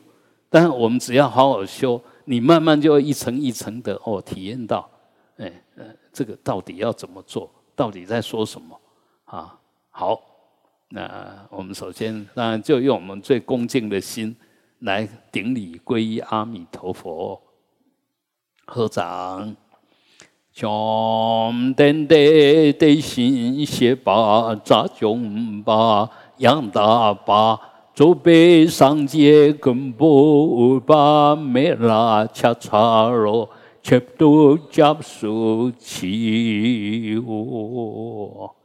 [0.49, 4.89] 但是我们只要好好修，你慢慢就一层一层的哦，体验到，
[5.37, 7.53] 哎呃，这个到底要怎么做？
[7.75, 8.81] 到底在说什么？
[9.25, 9.59] 啊，
[9.91, 10.23] 好，
[10.93, 14.35] 那我们首先当然就用我们最恭敬的心
[14.81, 17.41] 来顶礼皈依阿弥陀佛，
[18.67, 19.55] 合掌。
[20.53, 27.59] 穷登得得心写把扎穷把养大把
[27.95, 33.49] 做北上街根部把没拉恰查罗
[33.81, 38.57] 全都加速起我。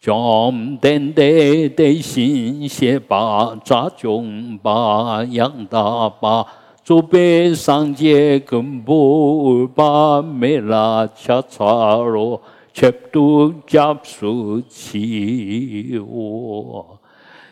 [0.00, 6.46] 穷登得得心写把扎穷把养大把。
[6.84, 12.40] 祖辈上街根部把梅拉恰查罗，
[12.72, 16.98] 全都加速起我，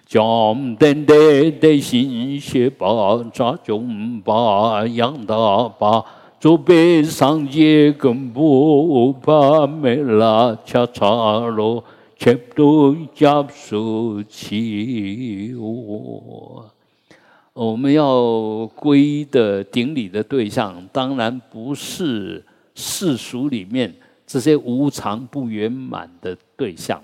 [0.07, 1.15] 将等待
[1.51, 2.87] 的新血把
[3.31, 6.03] 扎中把养大把，
[6.41, 11.85] 祖辈上街根部把梅拉恰查罗，
[12.17, 16.69] 全都加速起我。
[17.53, 18.15] 我们要
[18.77, 22.45] 皈的顶礼的对象，当然不是
[22.75, 23.95] 世俗里面
[24.27, 27.03] 这些无常不圆满的对象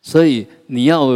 [0.00, 1.08] 所以你要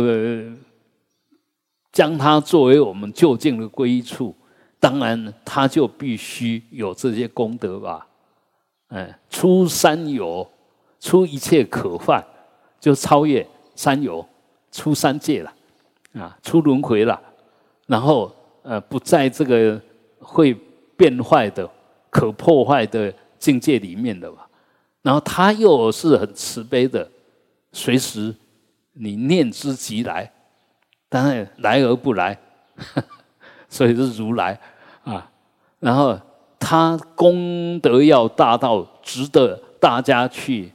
[1.93, 4.35] 将它作为我们就近的归处，
[4.79, 8.07] 当然它就必须有这些功德吧。
[8.89, 10.49] 哎，出三有，
[11.07, 12.25] 出一切可犯，
[12.81, 13.47] 就超越
[13.77, 14.27] 三有，
[14.73, 15.55] 出三界了，
[16.21, 17.21] 啊，出轮回了。
[17.87, 19.81] 然后，呃，不在这个
[20.19, 20.53] 会
[20.97, 21.71] 变坏的、
[22.11, 24.49] 可破坏的境界里面的吧。
[25.03, 27.09] 然后他又是很慈悲的，
[27.71, 28.35] 随时
[28.95, 30.29] 你念之即来，
[31.09, 32.37] 当然来而不来，
[33.71, 34.59] 所以是如来
[35.05, 35.31] 啊。
[35.79, 36.19] 然后
[36.59, 40.73] 他功德要大到值得大家去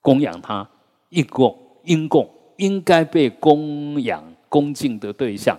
[0.00, 0.68] 供养他，
[1.10, 5.58] 应供应供应该被供养恭敬的对象。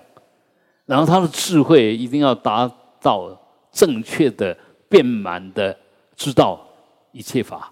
[0.86, 2.70] 然后他的智慧一定要达
[3.00, 3.40] 到
[3.72, 5.78] 正确的、遍满的
[6.16, 6.60] 知道
[7.12, 7.72] 一切法，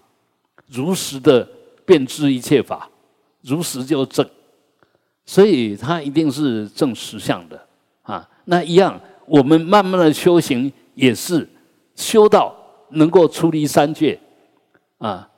[0.66, 1.46] 如实的
[1.84, 2.88] 辨知一切法，
[3.42, 4.24] 如实就正，
[5.26, 7.60] 所以他一定是正实相的
[8.02, 8.28] 啊。
[8.44, 11.48] 那一样，我们慢慢的修行也是
[11.96, 12.54] 修到
[12.90, 14.18] 能够出离三界
[14.98, 15.28] 啊，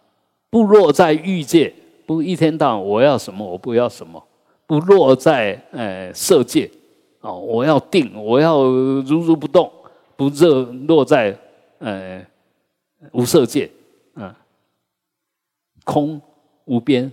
[0.50, 1.72] 不落在欲界，
[2.04, 4.22] 不一天到晚我要什么我不要什么，
[4.66, 6.70] 不落在呃色界。
[7.20, 9.70] 哦，我要定，我要如如不动，
[10.16, 11.38] 不热落在
[11.78, 12.26] 呃
[13.12, 13.70] 无色界，
[14.14, 14.34] 啊，
[15.84, 16.18] 空
[16.64, 17.12] 无边，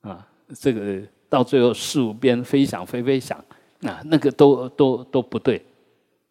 [0.00, 0.26] 啊，
[0.58, 3.38] 这个到最后事无边，非想非非想，
[3.82, 5.64] 啊，那个都都都不对，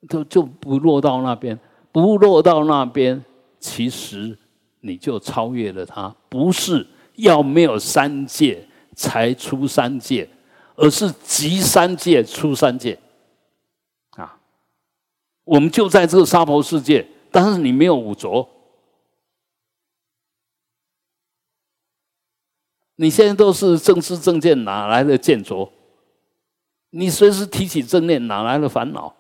[0.09, 1.57] 都就不落到那边，
[1.93, 3.23] 不落到那边，
[3.61, 4.37] 其实
[4.81, 10.29] 你就超越了他，不是要没有三界才出三界。
[10.73, 12.97] 而是集三界出三界，
[14.11, 14.39] 啊，
[15.43, 18.49] 我们就在这个娑婆世界，但是你没有五浊，
[22.95, 25.71] 你现在都是正知正见，哪来的见浊？
[26.89, 29.13] 你随时提起正念，哪来的烦恼？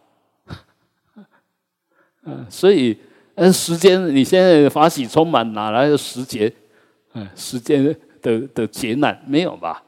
[2.23, 2.97] 嗯， 所以，
[3.43, 6.53] 那，时间你现在法喜充满，哪来的时节？
[7.13, 7.83] 嗯，时间
[8.21, 9.83] 的的劫难没有吧？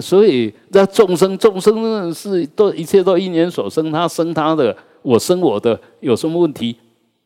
[0.00, 6.78] 所以，那众生众生是都一切都因缘所生，他生他的，我生我的，有什么问题？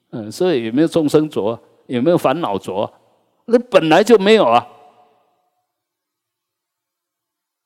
[0.08, 1.60] 嗯，所以有没有众生浊？
[1.86, 2.90] 有没有烦恼浊？
[3.44, 4.66] 那本来就没有啊。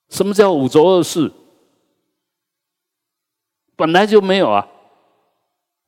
[0.09, 1.31] 什么叫五浊恶世？
[3.77, 4.67] 本来就没有啊。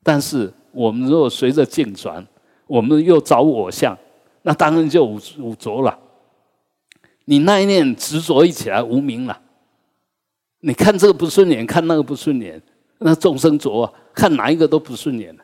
[0.01, 2.23] 但是我们如果随着境转，
[2.67, 3.97] 我们又找我相，
[4.41, 5.97] 那当然就五五浊了。
[7.23, 9.39] 你那一念执着一起来无名了，
[10.59, 12.61] 你看这个不顺眼，看那个不顺眼，
[12.99, 15.35] 那众生浊啊，看哪一个都不顺眼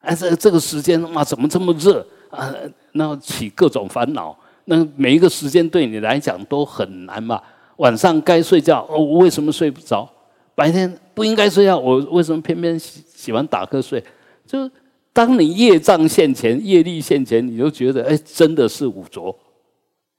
[0.00, 2.54] 哎，这这个时间哇，怎么这么热啊？
[2.92, 4.36] 那起各种烦恼，
[4.66, 7.40] 那每一个时间对你来讲都很难嘛。
[7.76, 10.08] 晚上该睡觉，哦，我为什么睡不着？
[10.54, 14.02] 白天不应该睡觉，我为什么偏偏喜喜欢打瞌睡？
[14.50, 14.68] 就
[15.12, 19.38] 当你业障现前，业力现前，你就觉得哎，真的是五浊。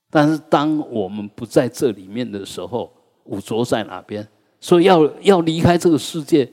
[0.09, 2.93] 但是当我们不在这里面的时候，
[3.25, 4.25] 五浊在哪边？
[4.61, 6.49] 所以要要离开这个世界，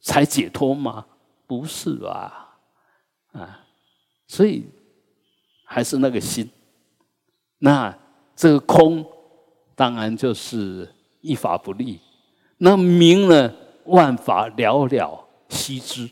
[0.00, 1.04] 才解脱吗？
[1.48, 2.56] 不是吧？
[3.32, 3.66] 啊，
[4.28, 4.64] 所以
[5.64, 6.48] 还是那个心。
[7.58, 7.92] 那
[8.36, 9.04] 这个空，
[9.74, 10.88] 当然就是
[11.20, 11.98] 一法不立。
[12.58, 13.52] 那明呢？
[13.86, 16.08] 万法了了，悉知。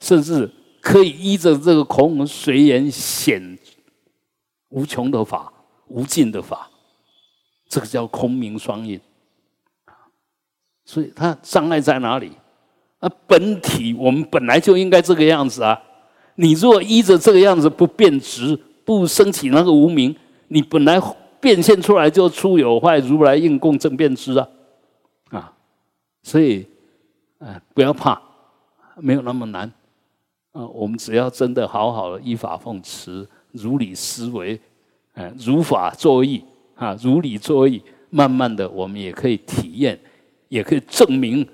[0.00, 3.58] 甚至可以依着这个空随缘显
[4.70, 5.52] 无穷的法、
[5.88, 6.68] 无尽的法，
[7.68, 9.00] 这个叫空明双运。
[10.84, 12.32] 所以它障碍在哪里？
[12.98, 15.80] 啊，本体我们本来就应该这个样子啊！
[16.34, 20.14] 你若依着这个样子不变直，不升起那个无名，
[20.48, 21.00] 你本来
[21.40, 24.48] 变现出来就出有坏，如来应供正变之啊！
[25.30, 25.52] 啊，
[26.22, 26.66] 所以，
[27.38, 28.20] 啊，不要怕，
[28.96, 29.72] 没有那么难。
[30.52, 34.60] 啊，我们只要真的好好的依法奉持，如理思维，
[35.14, 36.44] 啊，如法作义，
[36.74, 37.80] 啊，如理作义，
[38.10, 39.96] 慢慢的，我们也可以体验，
[40.48, 41.46] 也可以证明，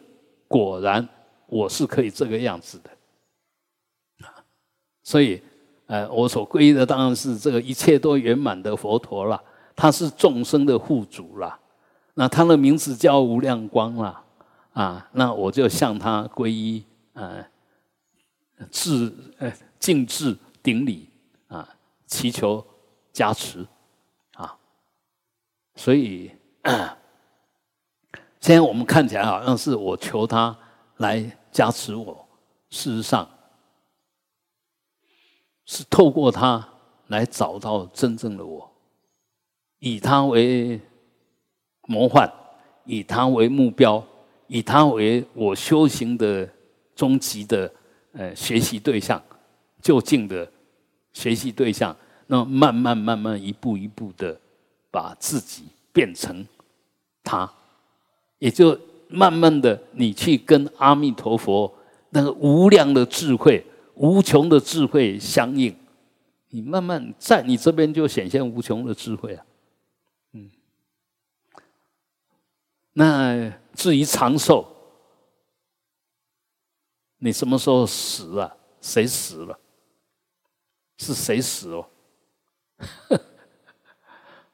[0.48, 1.06] 果然
[1.46, 2.90] 我是可以这个样子的。
[5.02, 5.42] 所以，
[5.86, 9.38] 呃，我所皈依的当然是这个一切都圆满的佛陀了，
[9.76, 11.58] 他是众生的护主了，
[12.14, 14.22] 那他的名字叫无量光了，
[14.72, 16.82] 啊，那我就向他皈依，
[17.12, 17.46] 啊。
[18.70, 21.10] 至呃，敬至顶礼
[21.48, 21.76] 啊，
[22.06, 22.66] 祈求
[23.12, 23.66] 加持
[24.32, 24.56] 啊，
[25.74, 26.30] 所以
[28.40, 30.56] 现在我们看起来好像是我求他
[30.96, 32.26] 来加持我，
[32.70, 33.28] 事实上
[35.66, 36.66] 是透过他
[37.08, 38.72] 来找到真正的我，
[39.80, 40.80] 以他为
[41.82, 42.32] 模范，
[42.84, 44.02] 以他为目标，
[44.46, 46.48] 以他为我修行的
[46.94, 47.70] 终极的。
[48.18, 49.22] 呃，学习对象，
[49.82, 50.50] 就近的
[51.12, 51.94] 学习对象，
[52.28, 54.40] 那慢慢慢慢一步一步的
[54.90, 56.46] 把自己变成
[57.22, 57.52] 他，
[58.38, 61.70] 也就慢慢的你去跟阿弥陀佛
[62.08, 63.62] 那个无量的智慧、
[63.96, 65.76] 无穷的智慧相应，
[66.48, 69.44] 你慢慢在你这边就显现无穷的智慧啊，
[70.32, 70.50] 嗯，
[72.94, 74.72] 那至于长寿。
[77.18, 78.54] 你什么时候死啊？
[78.80, 79.58] 谁死了？
[80.98, 81.86] 是谁死哦？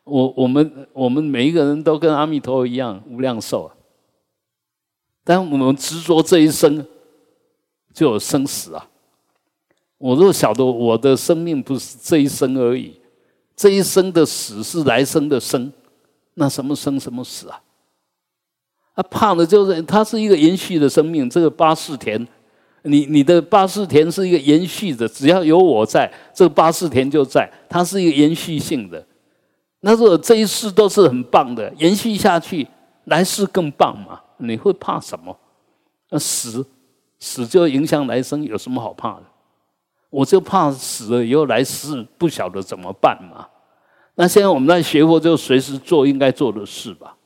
[0.05, 3.75] 我我们我们每一个人都跟阿弥陀佛一样无量寿啊，
[5.23, 6.85] 但我们执着这一生
[7.93, 8.89] 就有生死啊。
[9.99, 13.01] 我若晓得我的生命不是这一生而已，
[13.55, 15.73] 这一生的死是来生的生，
[16.35, 17.63] 那什么生什么死啊？
[18.95, 22.27] 啊，怕的就是它是一个延续的生命，这个八世田。
[22.83, 29.05] 你你的八世田是一个延续的，只要有我在，这个八世田就在，它是一个延续性的。
[29.81, 32.67] 那如果这一世都是很棒的，延续下去，
[33.05, 34.21] 来世更棒嘛？
[34.39, 35.37] 你会怕什么？
[36.11, 36.65] 那死
[37.19, 39.23] 死就影响来生，有什么好怕的？
[40.11, 43.49] 我就怕死了以后来世不晓得怎么办嘛。
[44.15, 47.17] 那现在我们在学佛，就随时做应该做的事吧。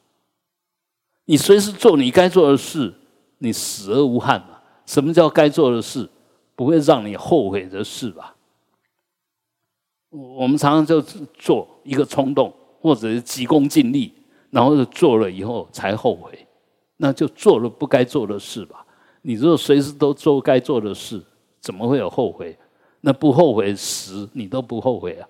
[1.24, 2.94] 你随时做你该做的事，
[3.38, 4.55] 你死而无憾嘛。
[4.86, 6.08] 什么叫该做的事，
[6.54, 8.34] 不会让你后悔的事吧？
[10.10, 11.02] 我们常常就
[11.34, 14.12] 做一个冲动，或者是急功近利，
[14.50, 16.46] 然后就做了以后才后悔，
[16.96, 18.86] 那就做了不该做的事吧。
[19.22, 21.20] 你如果随时都做该做的事，
[21.60, 22.56] 怎么会有后悔？
[23.00, 25.28] 那不后悔死你都不后悔啊！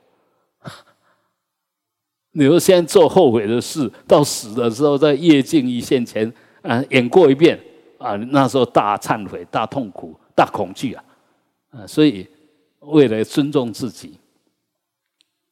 [2.32, 6.32] 你说现在做后悔的事，到死的时候在夜静一线前
[6.62, 7.58] 啊演过一遍。
[7.98, 11.04] 啊，那时候大忏悔、大痛苦、大恐惧啊，
[11.70, 12.28] 啊，所以
[12.80, 14.18] 为了尊重自己，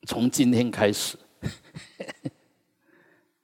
[0.06, 1.16] 从今天开始，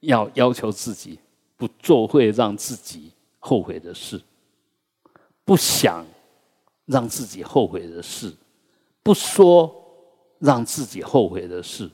[0.00, 1.18] 要要求自己
[1.56, 4.20] 不做会让自己后悔的事，
[5.44, 6.04] 不想
[6.84, 8.34] 让自己后悔的事，
[9.02, 9.74] 不说
[10.38, 11.90] 让自己后悔的事，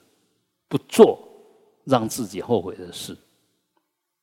[0.68, 1.20] 不做
[1.84, 3.16] 让自己后悔的事，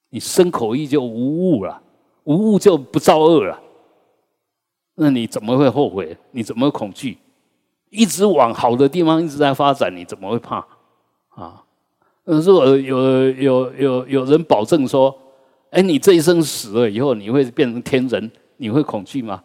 [0.09, 1.81] 你身口意就无误了。
[2.24, 3.59] 无物就不造恶了，
[4.95, 6.17] 那你怎么会后悔？
[6.32, 7.17] 你怎么恐惧？
[7.89, 10.65] 一直往好的地方一直在发展，你怎么会怕？
[11.30, 11.63] 啊？
[12.24, 15.13] 如果有有有有人保证说，
[15.71, 19.43] 哎，你这一生死了以后你会变成天人，你会恐惧吗？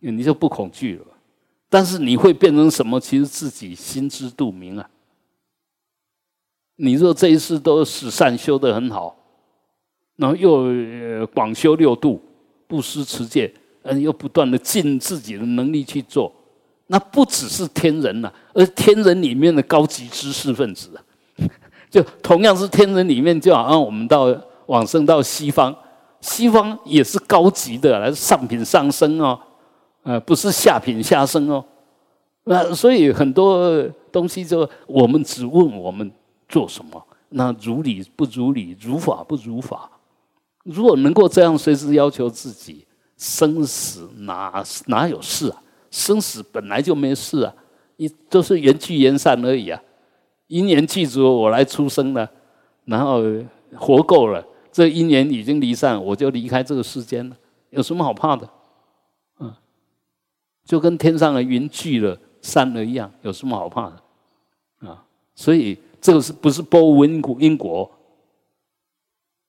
[0.00, 1.06] 你就不恐惧了。
[1.70, 3.00] 但是你会变成什么？
[3.00, 4.90] 其实自己心知肚明啊。
[6.76, 9.16] 你若这一世都是善修的很好。
[10.16, 12.20] 然后又广修六度，
[12.66, 13.52] 布施持戒，
[13.82, 16.32] 嗯，又不断的尽自己的能力去做，
[16.88, 21.02] 那不只是天人呐，而天人里面的高级知识分子啊，
[21.90, 24.34] 就同样是天人里面，就好像我们到
[24.66, 25.74] 往生到西方，
[26.20, 29.38] 西方也是高级的，来上品上升哦，
[30.02, 31.64] 呃，不是下品下升哦。
[32.44, 36.10] 那所以很多东西就我们只问我们
[36.48, 39.90] 做什么，那如理不如理，如法不如法。
[40.64, 42.86] 如果能够这样随时要求自己，
[43.16, 45.62] 生死哪哪有事啊？
[45.90, 47.54] 生死本来就没事啊，
[47.96, 49.80] 一都是缘聚缘散而已啊。
[50.46, 52.28] 因缘具足，我来出生了，
[52.84, 53.22] 然后
[53.76, 54.44] 活够了。
[54.70, 57.36] 这一年已经离散，我就离开这个世间了，
[57.70, 58.48] 有什么好怕的？
[59.40, 59.52] 嗯，
[60.64, 64.88] 就跟天上的云聚了散了一样，有什么好怕的？
[64.88, 65.04] 啊，
[65.34, 67.36] 所以这个是不是波因果？
[67.38, 67.90] 因果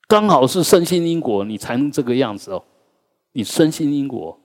[0.06, 2.62] 刚好是身心因果，你才能这个样子哦。
[3.32, 4.38] 你身心因果，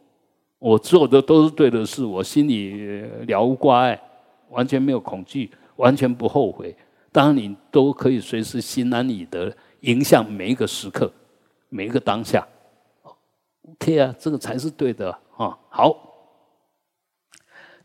[0.58, 4.02] 我做的都是对的事，我心里了无挂碍，
[4.50, 6.76] 完全没有恐惧，完全不后悔。
[7.12, 9.56] 当然，你都可以随时心安理得。
[9.82, 11.10] 影响每一个时刻，
[11.70, 12.46] 每一个当下
[13.64, 15.58] ，OK 啊，这个才是对的啊。
[15.70, 15.96] 好，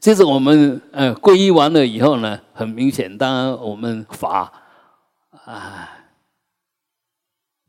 [0.01, 4.53] 接着我们呃皈依完了以后呢，很明显，当然我们法
[5.45, 5.89] 啊，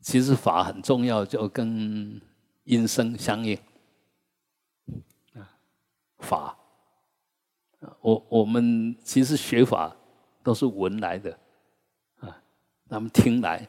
[0.06, 2.20] 其实法很重要，就跟
[2.62, 3.58] 音声相应
[5.34, 5.42] 啊。
[6.20, 6.56] 法，
[8.00, 9.92] 我我们其实学法
[10.44, 11.36] 都是闻来的
[12.20, 12.40] 啊，
[12.88, 13.68] 咱们听来。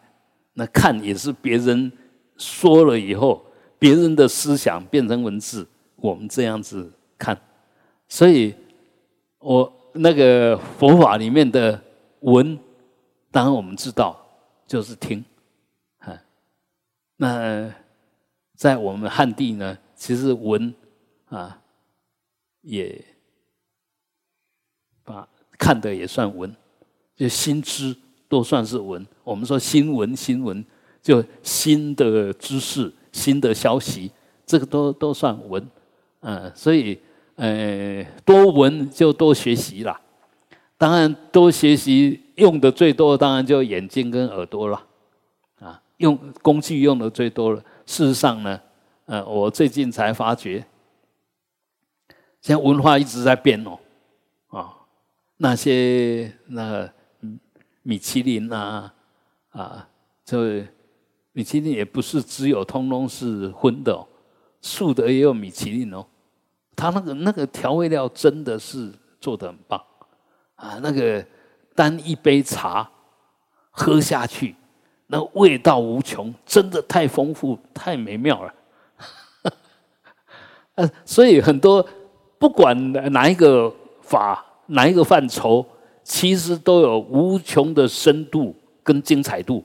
[0.54, 1.92] 那看也是别人
[2.38, 3.44] 说了以后，
[3.80, 7.36] 别人的思想变成文字，我们这样子看。
[8.08, 8.54] 所以，
[9.40, 11.82] 我那个佛法里面的
[12.20, 12.60] 闻，
[13.32, 14.24] 当然我们知道
[14.68, 15.26] 就是听，
[17.18, 17.72] 那
[18.56, 20.74] 在我们汉地呢，其实闻
[21.28, 21.62] 啊，
[22.62, 23.04] 也
[25.04, 26.56] 把看的也算闻，
[27.16, 27.96] 就新知。
[28.30, 29.08] 都算是闻。
[29.24, 30.62] 我们说新闻，新闻
[31.02, 34.12] 就新的知识、新的消息，
[34.46, 35.66] 这个都都算闻。
[36.20, 37.00] 嗯，所以
[37.36, 40.02] 呃，多闻就多学习啦。
[40.78, 44.86] 当然，多学习用的最多，当然就眼睛跟耳朵了。
[45.98, 47.64] 用工具用的最多了。
[47.86, 48.60] 事实上呢，
[49.06, 50.66] 呃，我最近才发觉，
[52.42, 53.78] 现在文化一直在变哦。
[54.50, 54.74] 啊，
[55.38, 56.90] 那些那。
[57.84, 58.92] 米其林呐，
[59.52, 59.88] 啊，
[60.26, 60.62] 这
[61.32, 64.06] 米其林也不是只有通通是荤的哦，
[64.60, 66.06] 素的也有米其林哦。
[66.76, 68.92] 他那个那个调味料真的是
[69.22, 69.82] 做的很棒
[70.56, 71.26] 啊，那个
[71.74, 72.92] 单一杯茶
[73.72, 74.54] 喝下去，
[75.08, 78.54] 那味道无穷，真的太丰富太美妙了。
[80.76, 81.86] 呃，所以很多
[82.38, 85.66] 不管哪一个法哪一个范畴。
[86.10, 89.62] 其实都有无穷的深度跟精彩度，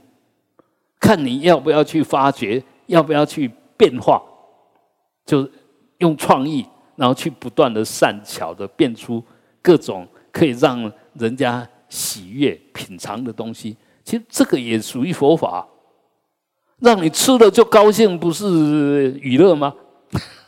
[0.98, 4.20] 看你要不要去发掘，要不要去变化，
[5.24, 5.48] 就
[5.98, 6.66] 用创意，
[6.96, 9.22] 然后去不断的善巧的变出
[9.62, 13.76] 各种可以让人家喜悦品尝的东西。
[14.04, 15.66] 其实这个也属于佛法，
[16.80, 19.74] 让你吃了就高兴，不是娱乐吗？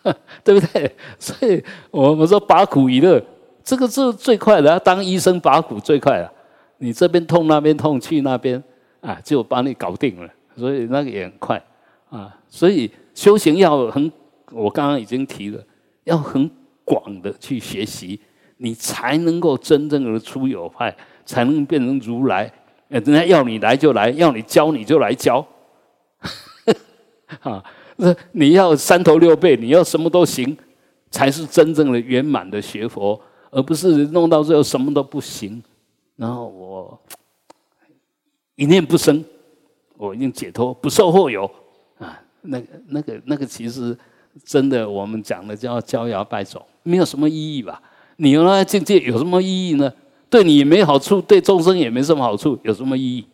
[0.44, 0.94] 对不对？
[1.18, 3.22] 所以我们说把苦娱乐。
[3.62, 6.30] 这个是最快的，当医生拔苦最快了。
[6.76, 8.62] 你这边痛那边痛，去那边
[9.00, 10.28] 啊，就把你搞定了。
[10.54, 11.64] 所以那个也很快
[12.10, 12.36] 啊。
[12.50, 14.12] 所以修行要很，
[14.52, 15.64] 我刚刚已经提了，
[16.04, 16.50] 要很
[16.84, 18.20] 广的去学习，
[18.58, 20.94] 你才能够真正的出有派，
[21.24, 22.52] 才能变成如来。
[22.88, 25.46] 人家要你来就来，要你教你就来教。
[27.40, 27.64] 啊，
[27.96, 30.56] 那你要三头六臂，你要什么都行，
[31.10, 33.20] 才是真正的圆满的学佛。
[33.50, 35.62] 而不是弄到最后什么都不行，
[36.16, 37.00] 然后我
[38.56, 39.24] 一念不生，
[39.96, 41.48] 我已经解脱，不受惑有
[41.98, 43.96] 啊，那个、那个、那个，其实
[44.44, 47.80] 真的，我们讲的叫招摇摆走，没有什么意义吧？
[48.16, 49.92] 你有那境界有什么意义呢？
[50.34, 53.24] 对你也没好处，对众生也没什么好处，有什么意义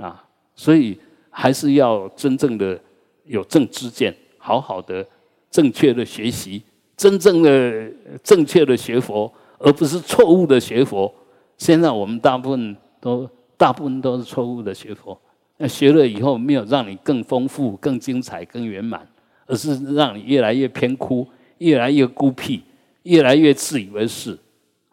[0.00, 0.24] 啊？
[0.54, 0.96] 所以
[1.28, 2.78] 还是要真正的
[3.24, 5.04] 有正知见，好好的
[5.50, 6.62] 正确的学习，
[6.96, 7.90] 真正的
[8.22, 9.28] 正确的学佛。
[9.58, 11.12] 而不是错误的学佛。
[11.58, 15.18] 现在我们大部分都大部分都是错误的学佛。
[15.56, 19.04] 那学了以后，没有让你更丰富、更精彩、更圆满，
[19.46, 21.26] 而是让你越来越偏枯、
[21.58, 22.62] 越来越孤僻、
[23.02, 24.38] 越来越自以为是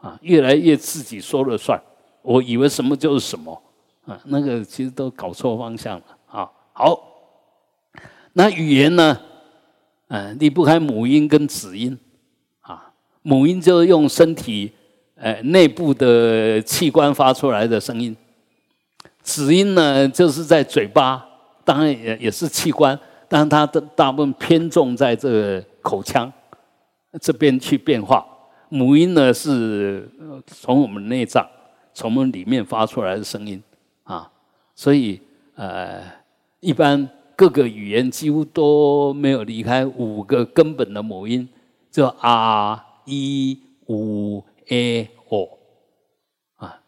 [0.03, 1.81] 啊，越来越自己说了算。
[2.21, 3.61] 我以为什么就是什么
[4.05, 6.49] 啊，那个其实都搞错方向了啊。
[6.73, 7.01] 好，
[8.33, 9.17] 那语言呢？
[10.09, 11.97] 嗯，离不开母音跟子音
[12.59, 12.91] 啊。
[13.21, 14.73] 母音就是用身体，
[15.15, 18.15] 呃，内部的器官发出来的声音。
[19.21, 21.25] 子音呢，就是在嘴巴，
[21.63, 22.99] 当然也也是器官，
[23.29, 26.31] 但它的大部分偏重在这个口腔
[27.21, 28.27] 这边去变化。
[28.73, 30.09] 母音呢是
[30.47, 31.47] 从我们内脏、
[31.93, 33.61] 从我们里面发出来的声音
[34.01, 34.31] 啊，
[34.73, 35.21] 所以
[35.53, 36.01] 呃，
[36.59, 41.47] 一般各个语言几乎都没有离开五个根本的母音，
[41.91, 45.49] 就啊、一、五、a、o
[46.55, 46.81] 啊，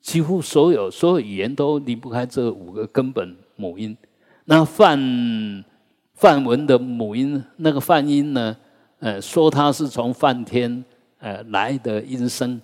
[0.00, 3.96] 几乎所有所有语言都离不开这五个根本母音。
[4.46, 5.64] 那梵
[6.14, 8.56] 梵文的母音，那个梵音呢？
[8.98, 10.84] 呃，说它是从梵天
[11.22, 12.60] 呃来的音声，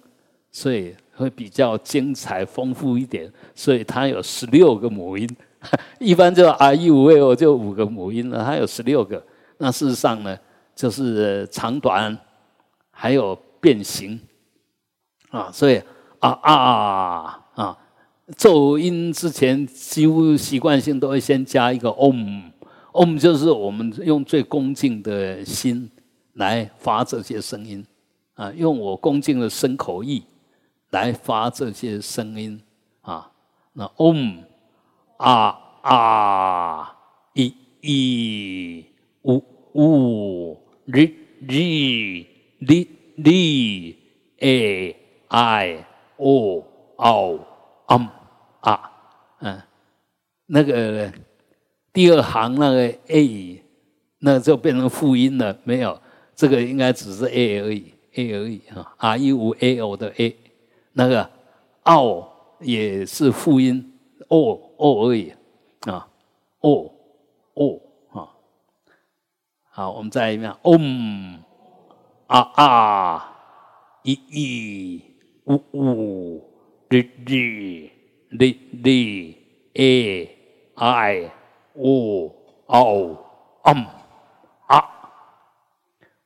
[0.51, 3.33] 所以会比较精彩丰富一点。
[3.55, 5.27] 所以它有十六个母音，
[5.99, 9.23] 一般就 r e 五 a o 就五个母音了，它有十六个。
[9.59, 10.37] 那事实上呢，
[10.75, 12.19] 就是长短
[12.91, 14.21] 还有变形
[15.31, 15.81] 啊，所以
[16.19, 17.79] 啊啊啊，
[18.37, 22.51] 奏音之前几乎习惯性都会先加一个 om。
[22.93, 25.89] Om 就是我们用最恭敬的心
[26.35, 27.85] 来发这些声音
[28.39, 30.23] 啊，用我恭敬的身口意
[30.91, 32.63] 来发这些声音
[33.01, 33.33] 啊。
[33.73, 34.45] 那 Om
[35.17, 36.97] 啊啊
[37.35, 38.87] 一一
[39.23, 39.43] 五
[39.75, 41.03] 五日
[41.41, 42.25] 日
[42.61, 43.99] 哩哩
[44.39, 45.87] a i
[46.17, 46.65] o
[46.97, 47.41] o
[47.89, 48.07] um
[48.61, 48.93] 啊
[49.41, 49.61] 嗯
[50.47, 51.13] 那个。
[51.91, 53.65] 第二行那个 a，
[54.21, 55.59] 那就变成复音了。
[55.65, 56.01] 没有，
[56.37, 58.95] 这个应该只是 a 而已，a 而已啊。
[58.99, 60.37] r 一五 a o 的 a，
[60.93, 61.31] 那个
[61.85, 62.29] o
[62.61, 63.99] 也是复音
[64.29, 65.33] ，o o 而已
[65.87, 66.09] 啊
[66.61, 66.93] ，o
[67.55, 68.29] o 啊。
[69.71, 71.39] 好，我们再一遍，om
[72.27, 73.37] 啊啊，
[74.03, 75.03] 一一
[75.45, 76.51] 五五
[76.89, 77.91] 日日
[78.31, 79.37] 哩哩
[79.75, 80.37] a
[80.75, 81.31] i。
[81.81, 82.33] 哦
[82.67, 83.17] 哦
[83.63, 83.87] 嗯
[84.67, 84.85] 啊！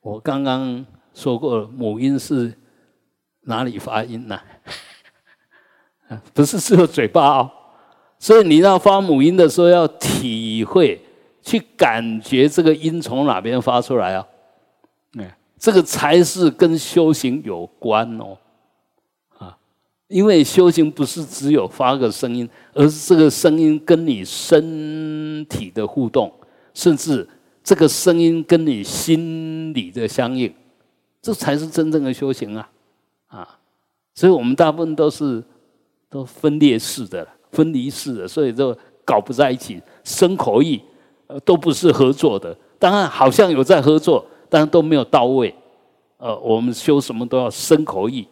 [0.01, 0.83] 我刚刚
[1.13, 2.53] 说过，母音是
[3.41, 4.39] 哪里发音呢？
[6.33, 7.51] 不是只有嘴巴哦。
[8.19, 11.01] 所以你要发母音的时候，要体会、
[11.41, 14.27] 去感觉这个音从哪边发出来啊？
[15.19, 18.37] 哎，这个才是跟修行有关哦。
[19.37, 19.57] 啊
[20.07, 26.31] 因为修行不是只有发个声音，而是这个声音跟你身体的互动，
[26.73, 27.27] 甚至
[27.63, 30.53] 这个声音跟你心理的相应，
[31.23, 32.69] 这才是真正的修行啊！
[33.27, 33.59] 啊，
[34.13, 35.41] 所以我们大部分都是
[36.09, 40.83] 都分裂式的、分离式的，所以就搞不在一起，生口意
[41.27, 42.53] 呃都不是合作的。
[42.77, 45.55] 当然好像有在合作，但都没有到位。
[46.17, 48.27] 呃，我们修什么都要生口意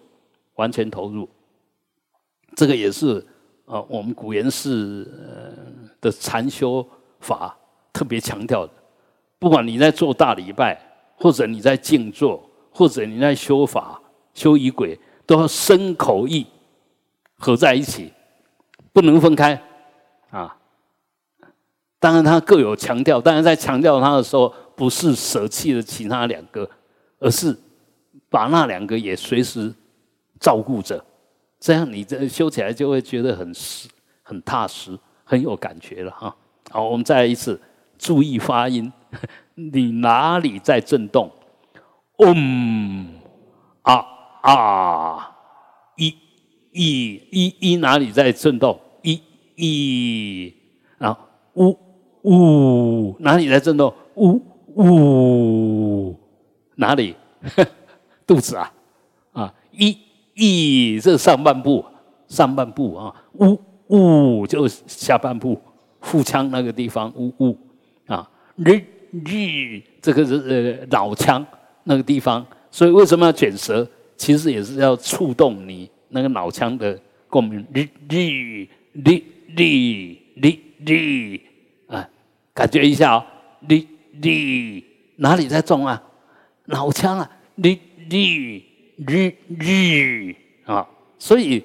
[0.55, 1.27] 完全投入。
[2.57, 3.25] 这个也是
[3.63, 5.09] 啊，我们古岩寺
[6.01, 6.85] 的禅修
[7.21, 7.57] 法
[7.93, 8.73] 特别强调的。
[9.39, 10.77] 不管你在做大礼拜，
[11.15, 14.01] 或者你在静坐，或者你在修法、
[14.33, 16.47] 修仪轨，都要身口意
[17.37, 18.11] 合在一起，
[18.91, 19.61] 不能分开
[20.31, 20.57] 啊。
[21.99, 26.67] 当然，它各有强调，但是在强调它的时候，不是舍弃了其他两个，
[27.19, 27.55] 而是
[28.27, 29.71] 把那两个也随时
[30.39, 31.05] 照顾着。
[31.59, 33.87] 这样你这修起来就会觉得很实、
[34.23, 36.35] 很踏实、很有感觉了哈。
[36.71, 37.61] 好，我们再来一次，
[37.99, 38.91] 注意发音，
[39.53, 41.31] 你哪里在震动？
[42.21, 43.07] 嗡
[43.81, 44.05] 啊
[44.41, 45.35] 啊，
[45.97, 46.15] 一、
[46.71, 48.79] 一、一、一哪里在震动？
[49.01, 49.21] 一、
[49.55, 50.53] 一，
[50.99, 51.17] 啊
[51.55, 51.77] 呜
[52.23, 53.93] 呜哪里在震动？
[54.15, 54.41] 呜
[54.75, 56.15] 呜
[56.75, 57.15] 哪里？
[58.25, 58.71] 肚子啊
[59.33, 59.97] 啊一。
[60.33, 61.83] 一这上半部，
[62.27, 65.59] 上半部啊，呜呜就下半部，
[65.99, 67.57] 腹腔那个地方呜呜
[68.07, 70.35] 啊，日日这个是
[70.79, 71.45] 呃脑腔
[71.83, 73.87] 那个地方，所以为什么要卷舌？
[74.17, 79.21] 其实也是要触动你那个脑腔的共鸣，日日日
[79.55, 81.39] 日日日
[81.87, 82.07] 啊，
[82.53, 83.25] 感觉一下哦，
[83.67, 83.81] 日
[84.21, 84.83] 日
[85.15, 86.01] 哪里在动啊？
[86.65, 87.77] 脑腔啊，日
[88.09, 88.61] 日。
[89.03, 91.63] 日日啊，所以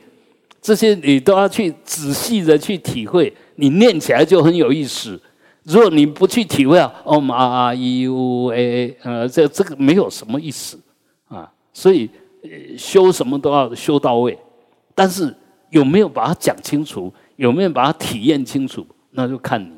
[0.62, 5.20] 这些你都要去仔细的去体会，你念起来就很有意思。
[5.66, 10.78] 如果你不去体会啊，哦嘛啊一乌 a，呃，这这个没有什么意思
[11.26, 11.52] 啊。
[11.72, 12.08] 所以
[12.78, 14.38] 修什么都要修到位，
[14.94, 15.34] 但是
[15.70, 19.72] 有没有把它讲清楚，有没有把它体验清楚，那就看你。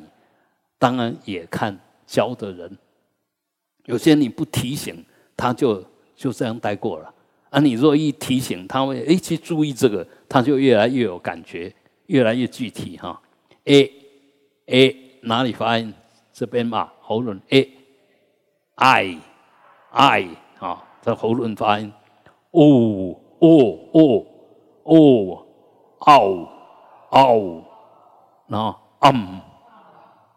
[0.77, 2.77] 当然也看教的人，
[3.85, 5.03] 有些你不提醒，
[5.35, 5.83] 他就
[6.15, 7.13] 就这样带过了。
[7.49, 11.73] 啊，你若一提醒他会哎去注意这个，他就越来越有感觉，
[12.05, 13.19] 越来越具体哈。
[13.65, 13.91] A
[14.67, 15.93] A 哪里发音？
[16.31, 17.69] 这边嘛，喉咙 a
[18.75, 19.19] i
[19.91, 21.91] i 啊，这喉咙发音
[22.51, 23.47] ，o o
[23.93, 24.25] o
[24.83, 25.45] o
[25.99, 26.49] o
[27.09, 27.63] o，
[28.47, 29.41] 然后 um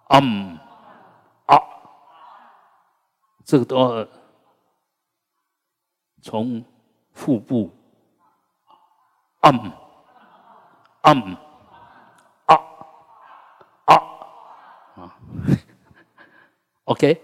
[0.09, 0.59] um
[1.47, 1.57] 啊，
[3.45, 4.07] 这个都要
[6.21, 6.65] 从
[7.13, 7.71] 腹部
[9.43, 9.71] um
[11.03, 11.37] um
[12.47, 12.57] 啊
[13.85, 13.95] 啊
[14.97, 15.19] 啊
[16.93, 17.17] ，OK，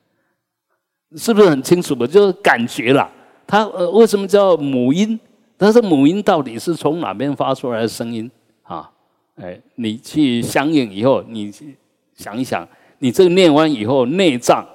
[1.16, 2.06] 是不是很清楚吧？
[2.06, 3.10] 就是感觉了，
[3.46, 5.18] 它呃为什么叫母音？
[5.56, 8.30] 但是母音到底是从哪边发出来的声音
[8.62, 8.90] 啊？
[9.36, 11.52] 哎，你去相应以后，你
[12.14, 12.66] 想一想，
[12.98, 14.66] 你这个念完以后，内脏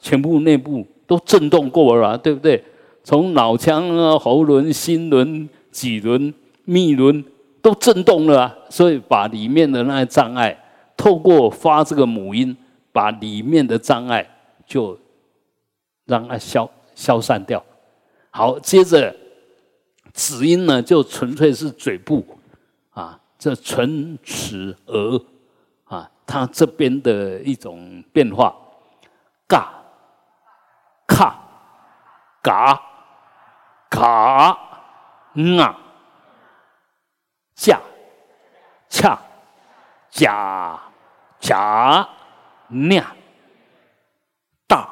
[0.00, 2.62] 全部内部都震动过了，对不对？
[3.04, 6.32] 从脑腔啊、喉轮、心轮、脊轮、
[6.64, 7.24] 密轮
[7.62, 10.56] 都震动了，啊所以把里面的那些障碍，
[10.96, 12.56] 透过发这个母音，
[12.98, 14.28] 把里面的障碍
[14.66, 14.98] 就
[16.04, 17.64] 让它消消散掉。
[18.30, 19.14] 好，接着。
[20.14, 22.26] 子音呢，就纯粹是嘴部
[22.90, 25.24] 啊，这唇齿额
[25.84, 28.52] 啊，它这边的一种变化，
[29.46, 29.72] 嘎、
[31.06, 31.38] 卡、
[32.42, 32.82] 嘎、
[33.88, 34.58] 卡、
[35.60, 35.78] 啊、
[37.54, 37.80] 架、
[38.88, 39.20] 恰、
[40.10, 40.80] 假、
[41.38, 42.08] 假、
[42.68, 43.04] 念、
[44.66, 44.88] 大、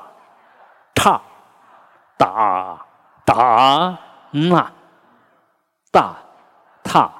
[0.95, 1.21] 踏、
[2.19, 2.87] 打、
[3.25, 3.99] 打、
[4.33, 4.77] 那。
[5.97, 6.15] 大、
[6.85, 7.11] 踏、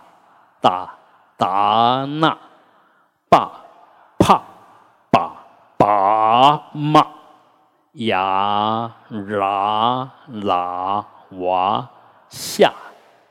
[0.61, 0.99] 打、
[1.39, 2.37] 打、那、
[3.31, 3.51] 把、
[4.19, 4.43] 怕、
[5.11, 5.33] 把、
[5.79, 7.07] 把、嘛、
[7.93, 11.89] 呀、啦、啦、哇、
[12.29, 12.71] 下、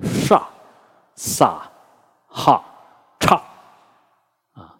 [0.01, 0.41] 上、
[1.13, 1.61] 撒、
[2.27, 2.63] 哈、
[3.19, 3.37] 唱。
[4.53, 4.79] 啊，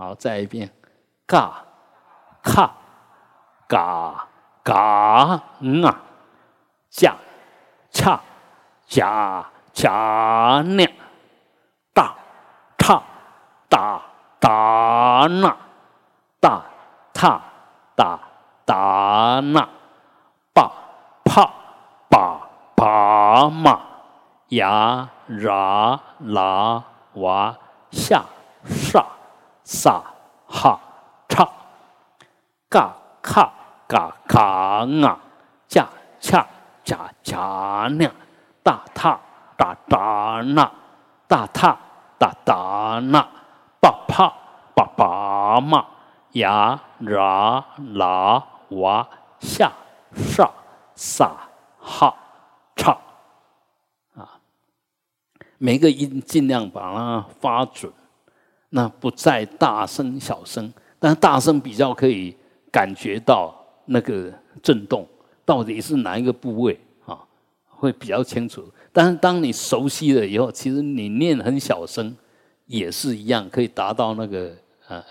[0.00, 0.70] 好，再一遍，
[1.26, 1.62] 嘎、
[2.42, 2.72] 卡、
[3.68, 4.28] 嘎、
[4.64, 6.00] 嘎、嗯啊、
[6.88, 7.14] 加、
[7.90, 8.18] 恰。
[8.86, 10.92] 加加念
[11.94, 12.12] 大
[12.76, 13.00] 踏
[13.68, 14.02] 大
[14.40, 15.56] 大那
[16.40, 16.64] 大
[17.14, 17.40] 踏
[17.94, 18.18] 大
[18.64, 19.68] 大那
[20.52, 20.72] 把
[21.24, 21.48] 怕
[22.08, 23.80] 把把嘛
[24.48, 26.82] 呀啦啦
[27.14, 27.56] 哇
[27.92, 28.24] 下
[29.72, 30.02] 撒
[30.48, 30.80] 哈
[31.28, 31.48] 唱
[32.68, 32.92] 嘎
[33.22, 33.52] 卡
[33.86, 34.40] 嘎卡
[34.84, 35.20] 啊
[35.68, 36.44] 恰恰
[36.84, 38.10] 恰恰呢。
[38.64, 39.20] 大踏
[39.56, 40.68] 大达那，
[41.28, 41.78] 大踏
[42.18, 43.24] 大达那，
[43.80, 44.34] 巴帕
[44.74, 45.86] 巴巴嘛，
[46.32, 47.64] 呀啦
[47.94, 49.08] 啦哇
[49.38, 49.72] 下
[50.12, 50.52] 上
[50.96, 51.30] 撒
[51.78, 52.12] 哈
[52.74, 52.92] 唱
[54.16, 54.40] 啊，
[55.58, 57.92] 每个音尽量把它发准，
[58.70, 62.34] 那不再大声小声，但大声比较可以
[62.72, 63.54] 感觉到
[63.86, 65.06] 那个震动
[65.44, 67.18] 到底是哪一个部位啊。
[67.66, 68.62] 会比较清楚，
[68.92, 72.14] 但是当你熟悉了以后，其实你念很小声
[72.66, 74.54] 也是一样，可以达到那个
[74.86, 75.02] 呃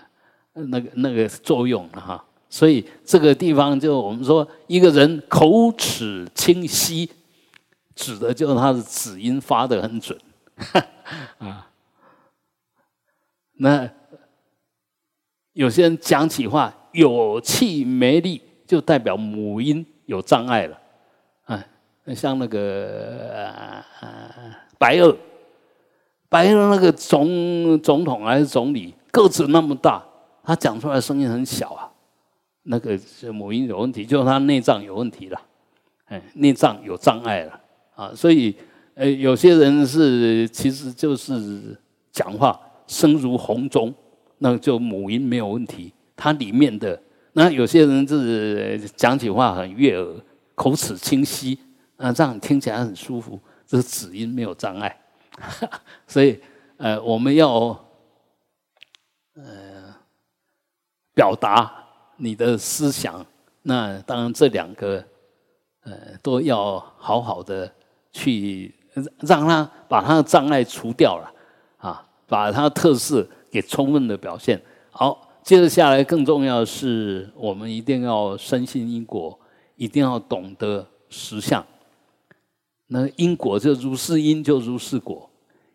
[0.52, 2.24] 那个那个作用的哈。
[2.48, 7.10] 所以这个地方就我们说一个人口齿清晰，
[7.94, 10.18] 指的就是他的子音发得很准
[11.38, 11.66] 啊。
[13.62, 13.86] 那
[15.52, 20.78] 有些人讲起话有气没力，就代表母音有障碍了。
[21.44, 21.64] 啊
[22.14, 23.84] 像那个
[24.78, 25.16] 白俄，
[26.28, 30.02] 白俄那个总总统还是总理，个子那么大，
[30.42, 31.92] 他讲出来声音很小啊。
[32.62, 35.40] 那个是母音有问题，就是他内脏有问题了，
[36.06, 37.60] 哎，内脏有障碍了
[37.94, 38.12] 啊。
[38.14, 38.56] 所以，
[38.94, 41.78] 呃，有些人是其实就是
[42.10, 42.58] 讲话
[42.90, 43.94] 声如洪钟，
[44.38, 47.00] 那就母音没有问题，它里面的
[47.32, 50.14] 那有些人是讲起话很悦耳，
[50.56, 51.56] 口齿清晰。
[51.96, 55.00] 啊，这样听起来很舒服，这是子音没有障碍，
[56.08, 56.40] 所以
[56.78, 57.78] 呃，我们要
[59.34, 59.94] 呃
[61.12, 61.70] 表达
[62.16, 63.22] 你的思想，
[63.60, 65.04] 那当然这两个
[65.82, 67.70] 呃都要好好的
[68.12, 68.74] 去
[69.20, 71.30] 让他把他的障碍除掉了，
[72.30, 74.58] 把它特色给充分的表现。
[74.90, 79.38] 好，接着下来更重要的是，我们一定要深信因果，
[79.76, 81.62] 一定要懂得实相。
[82.86, 85.28] 那因果就如是因，就如是果，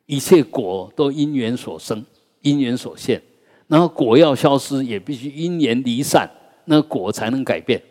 [0.06, 2.03] 一切果都因缘所生，
[2.41, 3.22] 因缘所现。
[3.68, 6.30] 然后果要消失，也必须因缘离散，
[6.66, 7.82] 那果才能改变。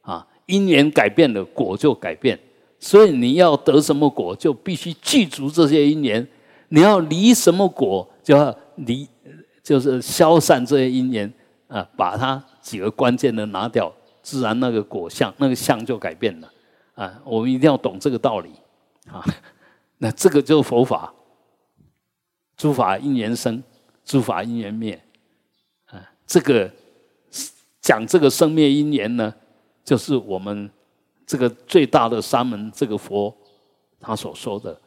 [0.00, 2.38] 啊，因缘改变了，果就改变。
[2.80, 6.24] 所以你要得什么果，就必须具足这些因缘；
[6.68, 9.08] 你要离什么果，就要离，
[9.62, 11.32] 就是消散这些因缘
[11.66, 13.92] 啊，把它几个关键的拿掉，
[14.22, 16.52] 自然那个果相那个相就改变了
[16.94, 17.20] 啊。
[17.24, 18.50] 我们一定要懂这个道理
[19.10, 19.24] 啊。
[19.98, 21.12] 那这个就是佛法，
[22.56, 23.62] 诸法因缘生，
[24.04, 25.02] 诸法因缘灭
[25.86, 26.08] 啊。
[26.26, 26.70] 这个
[27.80, 29.34] 讲这个生灭因缘呢，
[29.82, 30.70] 就是我们
[31.26, 33.34] 这个最大的三门这个佛
[33.98, 34.78] 他所说的。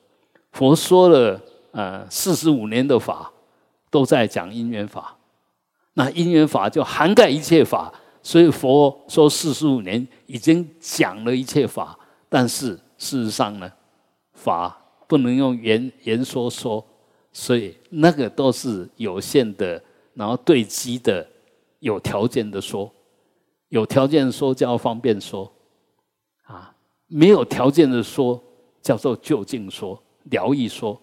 [0.54, 1.42] 佛说了
[1.72, 3.32] 呃四十五年的法。
[3.90, 5.18] 都在讲因缘法，
[5.96, 7.94] 那因缘法就涵盖一切法，
[8.24, 12.00] 所以佛说四十五年已经讲了一切法，
[12.30, 13.70] 但是事实上呢，
[14.32, 16.82] 法不能用言言说说，
[17.34, 21.28] 所以那个都是有限的，然后对机的，
[21.80, 22.90] 有条件的说，
[23.68, 25.52] 有条件说叫方便说，
[26.44, 26.74] 啊，
[27.08, 28.42] 没有条件的说
[28.82, 30.98] 叫做就近说、疗愈说，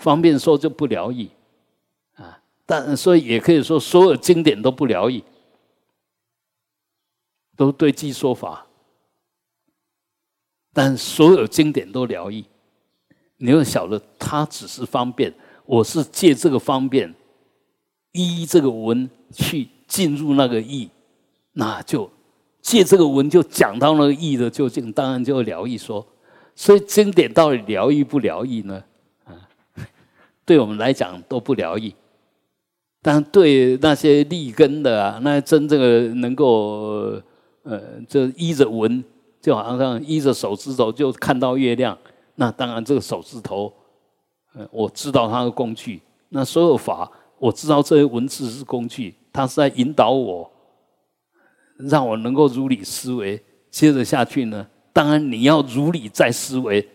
[0.00, 1.28] 方便说就不疗愈。
[2.66, 5.22] 但所以也可以说，所有经典都不疗愈，
[7.56, 8.66] 都对机说法。
[10.72, 12.44] 但所有经典都疗愈，
[13.38, 15.34] 你要晓得，它只是方便。
[15.66, 17.12] 我是借这个方便，
[18.12, 20.88] 依这个文去进入那个意，
[21.54, 22.08] 那就
[22.62, 26.06] 借这个文就讲到那个意的究竟，当然就疗愈说。
[26.54, 28.84] 所以经典到底疗愈不疗愈呢？
[30.50, 31.92] 对我们来讲都不疗愈。
[33.00, 37.22] 但对那些立根的啊，那真正的能够
[37.62, 39.04] 呃，就依着闻，
[39.40, 41.96] 就好像依着手指头就看到月亮，
[42.34, 43.72] 那当然这个手指头，
[44.54, 46.02] 呃，我知道它的工具。
[46.30, 50.50] 那所有法，我知道这些文字是工具，它是在引导我，
[51.78, 53.40] 让我能够如理思维。
[53.70, 56.88] 接着下去呢，当然你要如理再思维，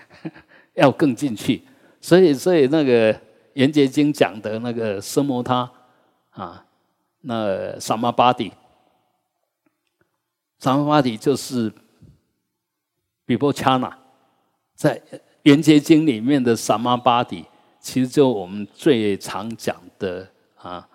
[0.72, 1.60] 要更进去。
[2.06, 3.20] 所以，所以那个。
[3.56, 5.72] 严结经讲的那个色摩他
[6.32, 6.62] 啊，
[7.22, 8.52] 那萨玛巴底，
[10.58, 11.72] 萨玛巴底就是
[13.24, 13.98] 比波恰那，
[14.74, 15.00] 在
[15.44, 17.46] 严结经里面的萨玛巴底，
[17.80, 20.86] 其实就我们最常讲的啊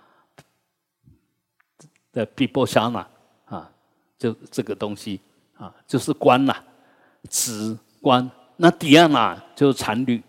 [2.11, 2.99] 的比波恰那
[3.45, 3.71] 啊，
[4.19, 5.19] 就这个东西
[5.57, 6.55] 啊，就是观呐，
[7.27, 8.29] 止观。
[8.57, 10.21] 那底亚那就是禅律。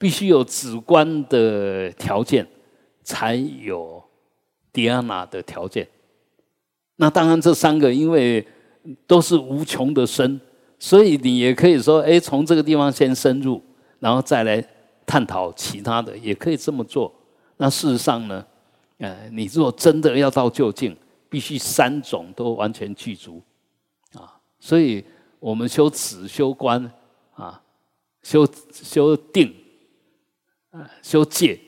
[0.00, 2.46] 必须有止观的条件，
[3.02, 4.02] 才有
[4.72, 5.86] 迪安娜的条件。
[6.96, 8.42] 那当然，这三个因为
[9.06, 10.40] 都是无穷的深，
[10.78, 13.60] 所以你也可以说，哎，从这个地方先深入，
[13.98, 14.66] 然后再来
[15.04, 17.14] 探讨其他的，也可以这么做。
[17.58, 18.42] 那事实上呢，
[18.96, 20.96] 呃，你如果真的要到究竟，
[21.28, 23.42] 必须三种都完全具足
[24.14, 24.40] 啊。
[24.58, 25.04] 所以
[25.38, 26.90] 我们修止、修观
[27.34, 27.60] 啊，
[28.22, 29.54] 修修定。
[30.70, 31.60] 啊，修戒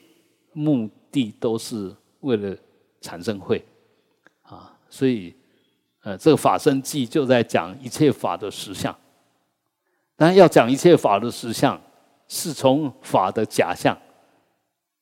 [0.53, 2.57] 目的都是为了
[3.01, 3.65] 产生慧
[4.43, 5.35] 啊，所以
[6.03, 8.97] 呃，这个法身记就在讲一切法的实相。
[10.17, 11.81] 当然，要讲一切法的实相，
[12.29, 13.97] 是从法的假象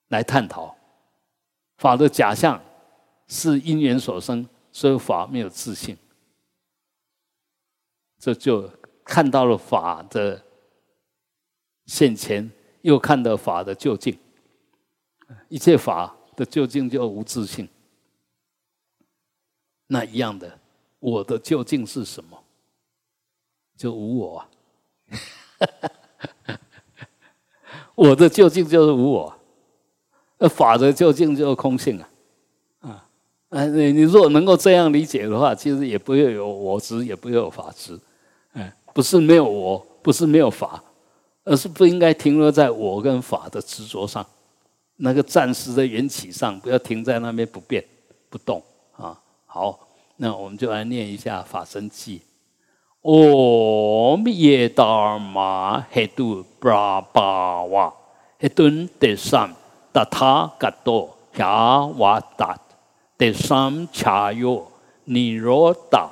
[0.08, 0.74] 来探讨。
[1.76, 2.62] 法的假象
[3.28, 5.96] 是因缘所生，所以法没有自信。
[8.18, 8.70] 这就
[9.04, 10.42] 看到了法的
[11.86, 12.50] 现前。
[12.82, 14.16] 又看到法的究竟，
[15.48, 17.68] 一切法的究竟就无自性。
[19.86, 20.58] 那一样的，
[20.98, 22.42] 我的究竟是什么？
[23.76, 24.38] 就无我。
[24.38, 24.48] 啊
[27.96, 29.36] 我的究竟就是无我，
[30.38, 32.08] 那法的究竟就是空性啊！
[32.80, 33.06] 啊，
[33.50, 38.00] 哎，你你如果能够这样理解的话，其实也不会有我执，也不会有法执。
[38.52, 40.82] 哎，不是没有我，不是没有法。
[41.50, 44.24] 而是不应该停留在我跟法的执着上，
[44.98, 47.84] 那个暂时的缘起上，不要停在那边不变
[48.28, 48.62] 不动
[48.96, 49.18] 啊。
[49.46, 49.76] 好，
[50.18, 52.22] 那我们就来念一下法身记。
[53.02, 57.20] Om y e d h a r m a h e do b r a b
[57.20, 57.92] a w a
[58.38, 59.50] h e d u n d e s a m
[59.92, 62.54] d a t a g a t o h y a w a d a
[62.54, 62.60] t
[63.18, 64.70] d e s a m c h a y o
[65.06, 66.10] n i r o d a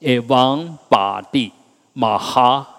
[0.00, 1.52] e v a n g b a d i
[1.92, 2.77] m a h a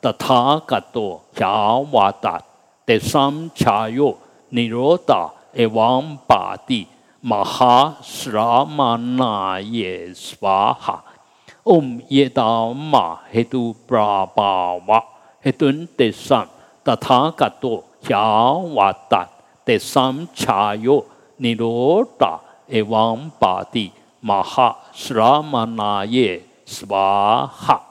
[0.00, 2.40] 达他嘎多夏瓦达
[2.86, 4.16] 德三恰哟
[4.50, 6.86] 尼罗达耶王巴蒂
[7.20, 7.96] 玛哈。
[8.00, 14.38] s r a m a n a y swaha，Om yedama hedu brahma hedun desam tathagato yawada
[14.38, 14.86] desam chayo niroda evam badi maha s r a m a n a yeswaha Om
[14.86, 15.00] yedama hedu brahma
[15.44, 16.46] hedun desam
[16.88, 19.28] Tatagato 乔瓦达
[19.64, 21.04] 得三茶哟，
[21.36, 23.90] 尼罗达诶王巴蒂
[24.20, 27.82] 马哈斯拉玛那耶斯瓦哈。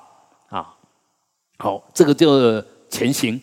[0.50, 0.76] 啊，
[1.60, 3.40] 好，这个就前行，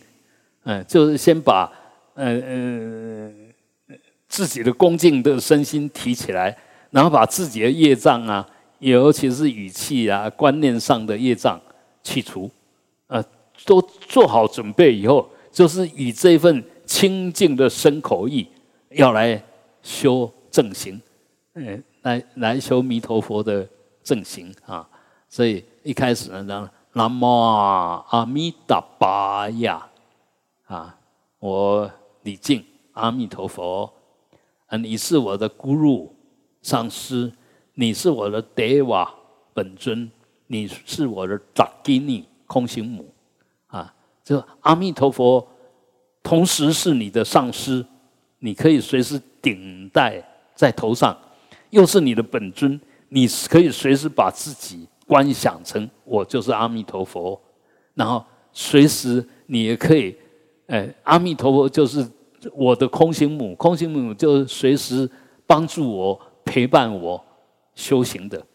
[0.64, 1.70] 嗯，就是先把
[2.14, 3.52] 嗯嗯
[4.28, 6.56] 自己的恭敬的身心提起来，
[6.90, 8.46] 然后把自己的业障啊，
[8.78, 11.60] 尤其是语气啊、观念上的业障
[12.02, 12.50] 去除，
[13.06, 13.22] 呃，
[13.64, 18.46] 都做好准备以后，就是以这份清净的身口意
[18.90, 19.42] 要来
[19.82, 21.00] 修正行，
[21.54, 21.82] 嗯。
[22.02, 23.66] 来来修弥陀佛的
[24.02, 24.86] 正行啊！
[25.26, 27.24] 所以一开始呢，南无
[28.10, 29.88] 阿弥达巴呀
[30.66, 30.94] 啊！
[31.38, 31.90] 我
[32.24, 33.90] 礼敬阿弥陀佛，
[34.66, 36.10] 啊，你是我的 guru
[36.60, 37.32] 上师，
[37.72, 39.08] 你是我的 deva
[39.54, 40.10] 本尊，
[40.48, 43.13] 你是我的扎基尼空行母啊！
[44.24, 45.46] 就阿弥陀佛，
[46.22, 47.84] 同时是你的上师，
[48.38, 50.22] 你可以随时顶戴
[50.54, 51.16] 在头上。
[51.70, 57.38] 又是你的本尊，你可以随时把自己观想成我就是阿弥陀佛，
[57.94, 60.16] 然后随时你也可以，
[60.68, 62.08] 哎，阿弥陀佛就是
[62.54, 65.10] 我的空行母，空行母就随时
[65.48, 67.22] 帮助我、陪伴我
[67.74, 68.46] 修行的，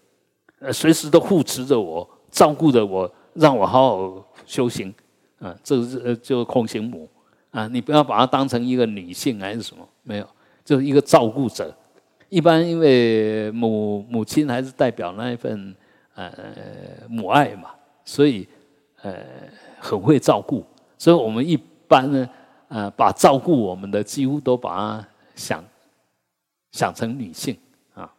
[0.59, 4.93] 呃，随时都护持着我、照顾着我，让我好好修行，
[5.39, 7.09] 啊，这个是呃，就空心母
[7.51, 10.27] 啊，你不要把它当成一个女性还是什么，没有，
[10.63, 11.75] 就是一个照顾者。
[12.27, 15.75] 一般因为母母亲还是代表那一份
[16.13, 16.31] 呃
[17.07, 17.71] 母爱嘛，
[18.05, 18.47] 所以
[19.01, 19.15] 呃
[19.79, 20.63] 很会照顾，
[20.95, 22.29] 所以我们一般呢
[22.67, 25.63] 呃把照顾我们的几乎都把它想
[26.71, 27.57] 想成女性
[27.95, 28.13] 啊。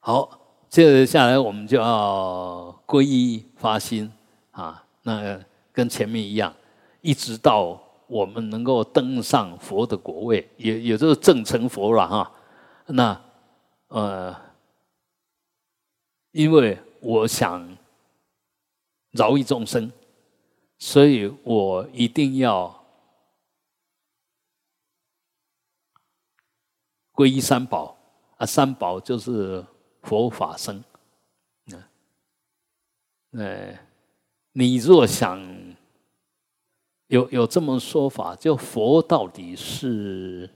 [0.00, 4.10] 好，接着下来我们就要皈依发心，
[5.04, 5.40] 那
[5.72, 6.52] 跟前面一样，
[7.00, 7.80] 一直到。
[8.06, 12.32] 我们能够登上佛的果位，也也就是正成佛了哈。
[12.86, 13.24] 那
[13.88, 14.36] 呃，
[16.30, 17.66] 因为我想
[19.12, 19.90] 饶益众生，
[20.78, 22.84] 所以我一定要
[27.14, 27.96] 皈依三宝
[28.36, 28.44] 啊。
[28.44, 29.64] 三宝就是
[30.02, 30.84] 佛法僧。
[33.32, 33.74] 呃，
[34.54, 35.54] 你若想。
[37.08, 40.48] 有有这么说法，就佛到底是，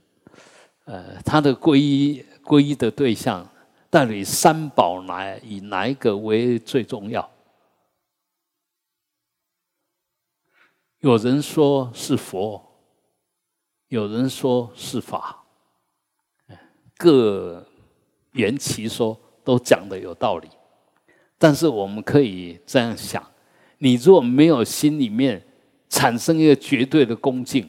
[0.85, 3.47] 呃，他的皈依皈依的对象，
[3.89, 7.29] 到底三宝哪以哪一个为最重要？
[10.97, 12.61] 有人说是佛，
[13.89, 15.45] 有人说是法，
[16.97, 17.63] 各
[18.33, 20.49] 言其说，都讲的有道理。
[21.37, 23.23] 但是我们可以这样想：
[23.79, 25.43] 你若没有心里面。
[25.91, 27.67] 产生一个绝对的恭敬，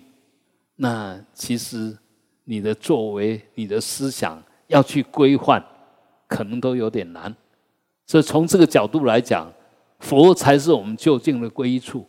[0.76, 1.96] 那其实
[2.44, 5.64] 你的作为、你的思想要去规范，
[6.28, 7.34] 可能都有点难。
[8.06, 9.50] 所以从这个角度来讲，
[10.00, 12.06] 佛才是我们究竟的归处，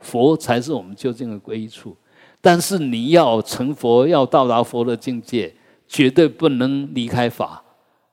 [0.00, 1.96] 佛才是我们究竟的归处。
[2.42, 5.54] 但是你要成佛，要到达佛的境界，
[5.88, 7.64] 绝对不能离开法，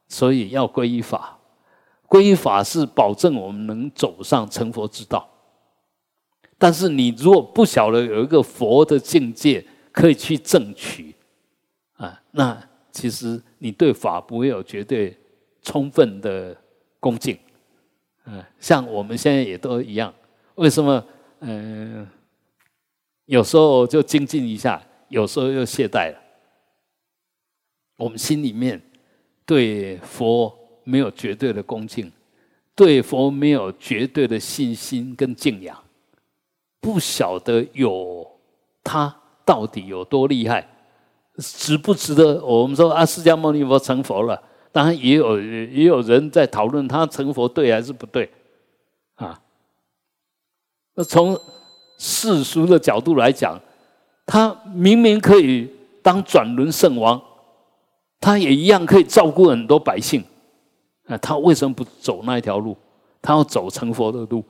[0.08, 1.38] 所以要皈依法。
[2.12, 5.26] 皈依法是保证我们能走上成佛之道。
[6.58, 11.16] 但是你如果不晓得有一个佛的境界可以去证取，
[11.94, 12.62] 啊，那
[12.92, 15.18] 其实你对法不会有绝对
[15.62, 16.54] 充分的
[17.00, 17.40] 恭敬，
[18.26, 20.14] 嗯，像我们现在也都一样，
[20.56, 21.02] 为什么？
[21.40, 22.06] 嗯，
[23.24, 26.18] 有时候就精进一下，有时候又懈怠了。
[27.96, 28.82] 我们心里面
[29.46, 32.12] 对佛没有绝对的恭敬，
[32.76, 35.78] 对佛没有绝对的信心跟敬仰。
[36.80, 38.26] 不晓得有
[38.84, 40.68] 他到底有多厉害，
[41.38, 42.44] 值不值得？
[42.44, 44.42] 我们说啊，释迦牟尼佛成佛了，
[44.72, 48.30] 当然也有也有人在讨论他成佛对还是不对
[49.16, 49.40] 啊。
[50.96, 51.40] 那从
[52.00, 53.60] 世俗的角度来讲，
[54.26, 55.70] 他明明可以
[56.02, 57.22] 当转轮圣王，
[58.20, 60.24] 他也一样可以照顾很多百姓
[61.12, 62.78] 那，他为什么不走那一条路？
[63.22, 64.42] 他要走成佛的路？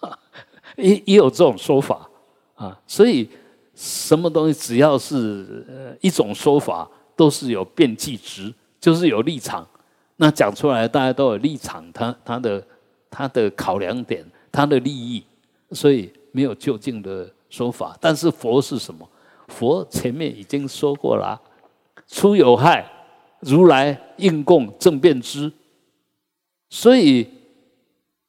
[0.76, 2.06] 也也有这种说法
[2.54, 3.26] 啊，所以
[3.74, 6.86] 什么东西只要是一种说法，
[7.16, 9.66] 都是有辩计值，就是有立场。
[10.16, 12.62] 那讲出来，大家都有立场，他他的
[13.10, 15.24] 他的考量点，他的利益，
[15.70, 17.96] 所以没有就近的说法。
[17.98, 19.08] 但是佛是什么？
[19.48, 21.40] 佛前面已经说过了，
[22.06, 22.86] 出有害，
[23.40, 25.50] 如来应供正辩之。
[26.68, 27.26] 所以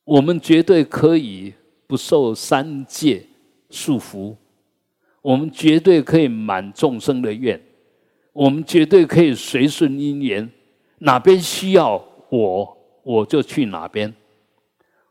[0.04, 1.54] 我们绝对可以。
[1.90, 3.26] 不受三界
[3.70, 4.36] 束缚，
[5.22, 7.58] 我们绝对可以满众生的愿，
[8.34, 10.52] 我们绝对可以随顺因缘，
[10.98, 14.14] 哪边需要我，我就去哪边。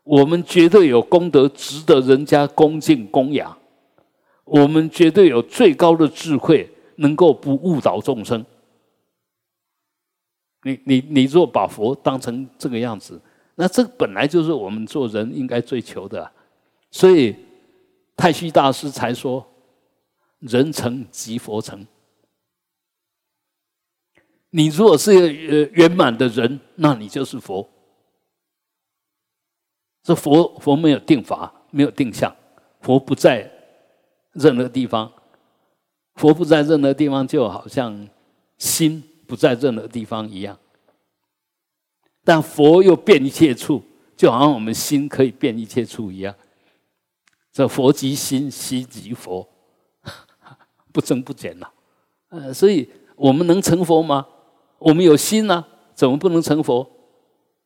[0.05, 3.57] 我们绝对有功德，值得人家恭敬供养。
[4.45, 8.45] 我们绝对有最高的智慧，能够不误导众生。
[10.67, 13.21] 你你你若把佛当成这个样子，
[13.55, 16.29] 那这本来就是我们做人应该追求的。
[16.91, 17.37] 所以
[18.17, 19.47] 太虚大师才说
[20.41, 21.87] ：“人成即佛成。”
[24.51, 27.69] 你如果是呃圆满的人，那你就是佛。
[30.03, 32.35] 这佛佛没有定法，没有定向，
[32.81, 33.51] 佛不在
[34.33, 35.13] 任何地方，
[36.15, 38.09] 佛不在任何地方，就好像
[38.57, 40.59] 心不在任何地方一样。
[42.25, 43.83] 但佛又变一切处，
[44.17, 46.35] 就好像我们心可以变一切处一样。
[47.53, 49.49] 这佛即心，心即佛，
[50.93, 51.73] 不增不减了。
[52.29, 54.27] 呃，所以我们能成佛吗？
[54.79, 56.87] 我们有心啊，怎么不能成佛？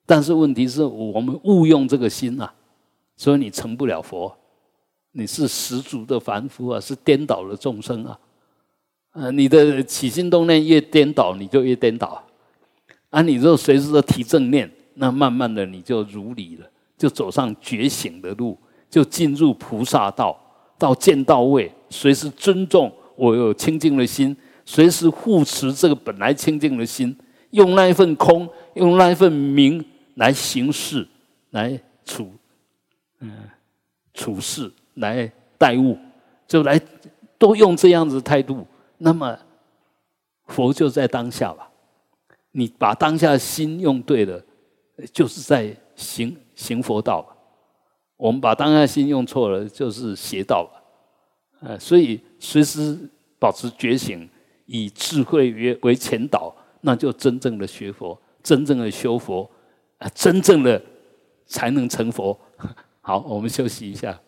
[0.07, 2.53] 但是问题是我们误用这个心呐，
[3.17, 4.37] 所以你成不了佛，
[5.13, 8.19] 你是十足的凡夫啊，是颠倒了众生啊。
[9.13, 12.23] 呃，你的起心动念越颠倒，你就越颠倒。
[13.11, 16.67] 啊，你就随时都提正念，那慢慢的你就如理了，
[16.97, 18.57] 就走上觉醒的路，
[18.89, 20.39] 就进入菩萨道，
[20.79, 27.17] 到见到位，随时尊重我有清净的心，随时护持这个本来清净的心，
[27.51, 29.85] 用那一份空，用那一份明。
[30.17, 31.07] 来行事，
[31.51, 32.31] 来处，
[33.21, 33.33] 嗯，
[34.13, 35.97] 处事来待物，
[36.47, 36.79] 就来
[37.39, 38.67] 都用这样子态度。
[39.03, 39.39] 那么
[40.47, 41.71] 佛就在当下吧。
[42.53, 44.43] 你把当下心用对了，
[45.13, 47.27] 就是在行行佛道。
[48.17, 50.83] 我们把当下心用错了，就是邪道了。
[51.61, 52.99] 呃，所以随时
[53.39, 54.29] 保持觉醒，
[54.67, 59.49] 以智慧为为前导，那就真正的学佛，真正的修佛。
[59.99, 60.83] 啊，真正的
[61.47, 62.39] 才能成佛。
[63.01, 64.19] 好，我们休息一下。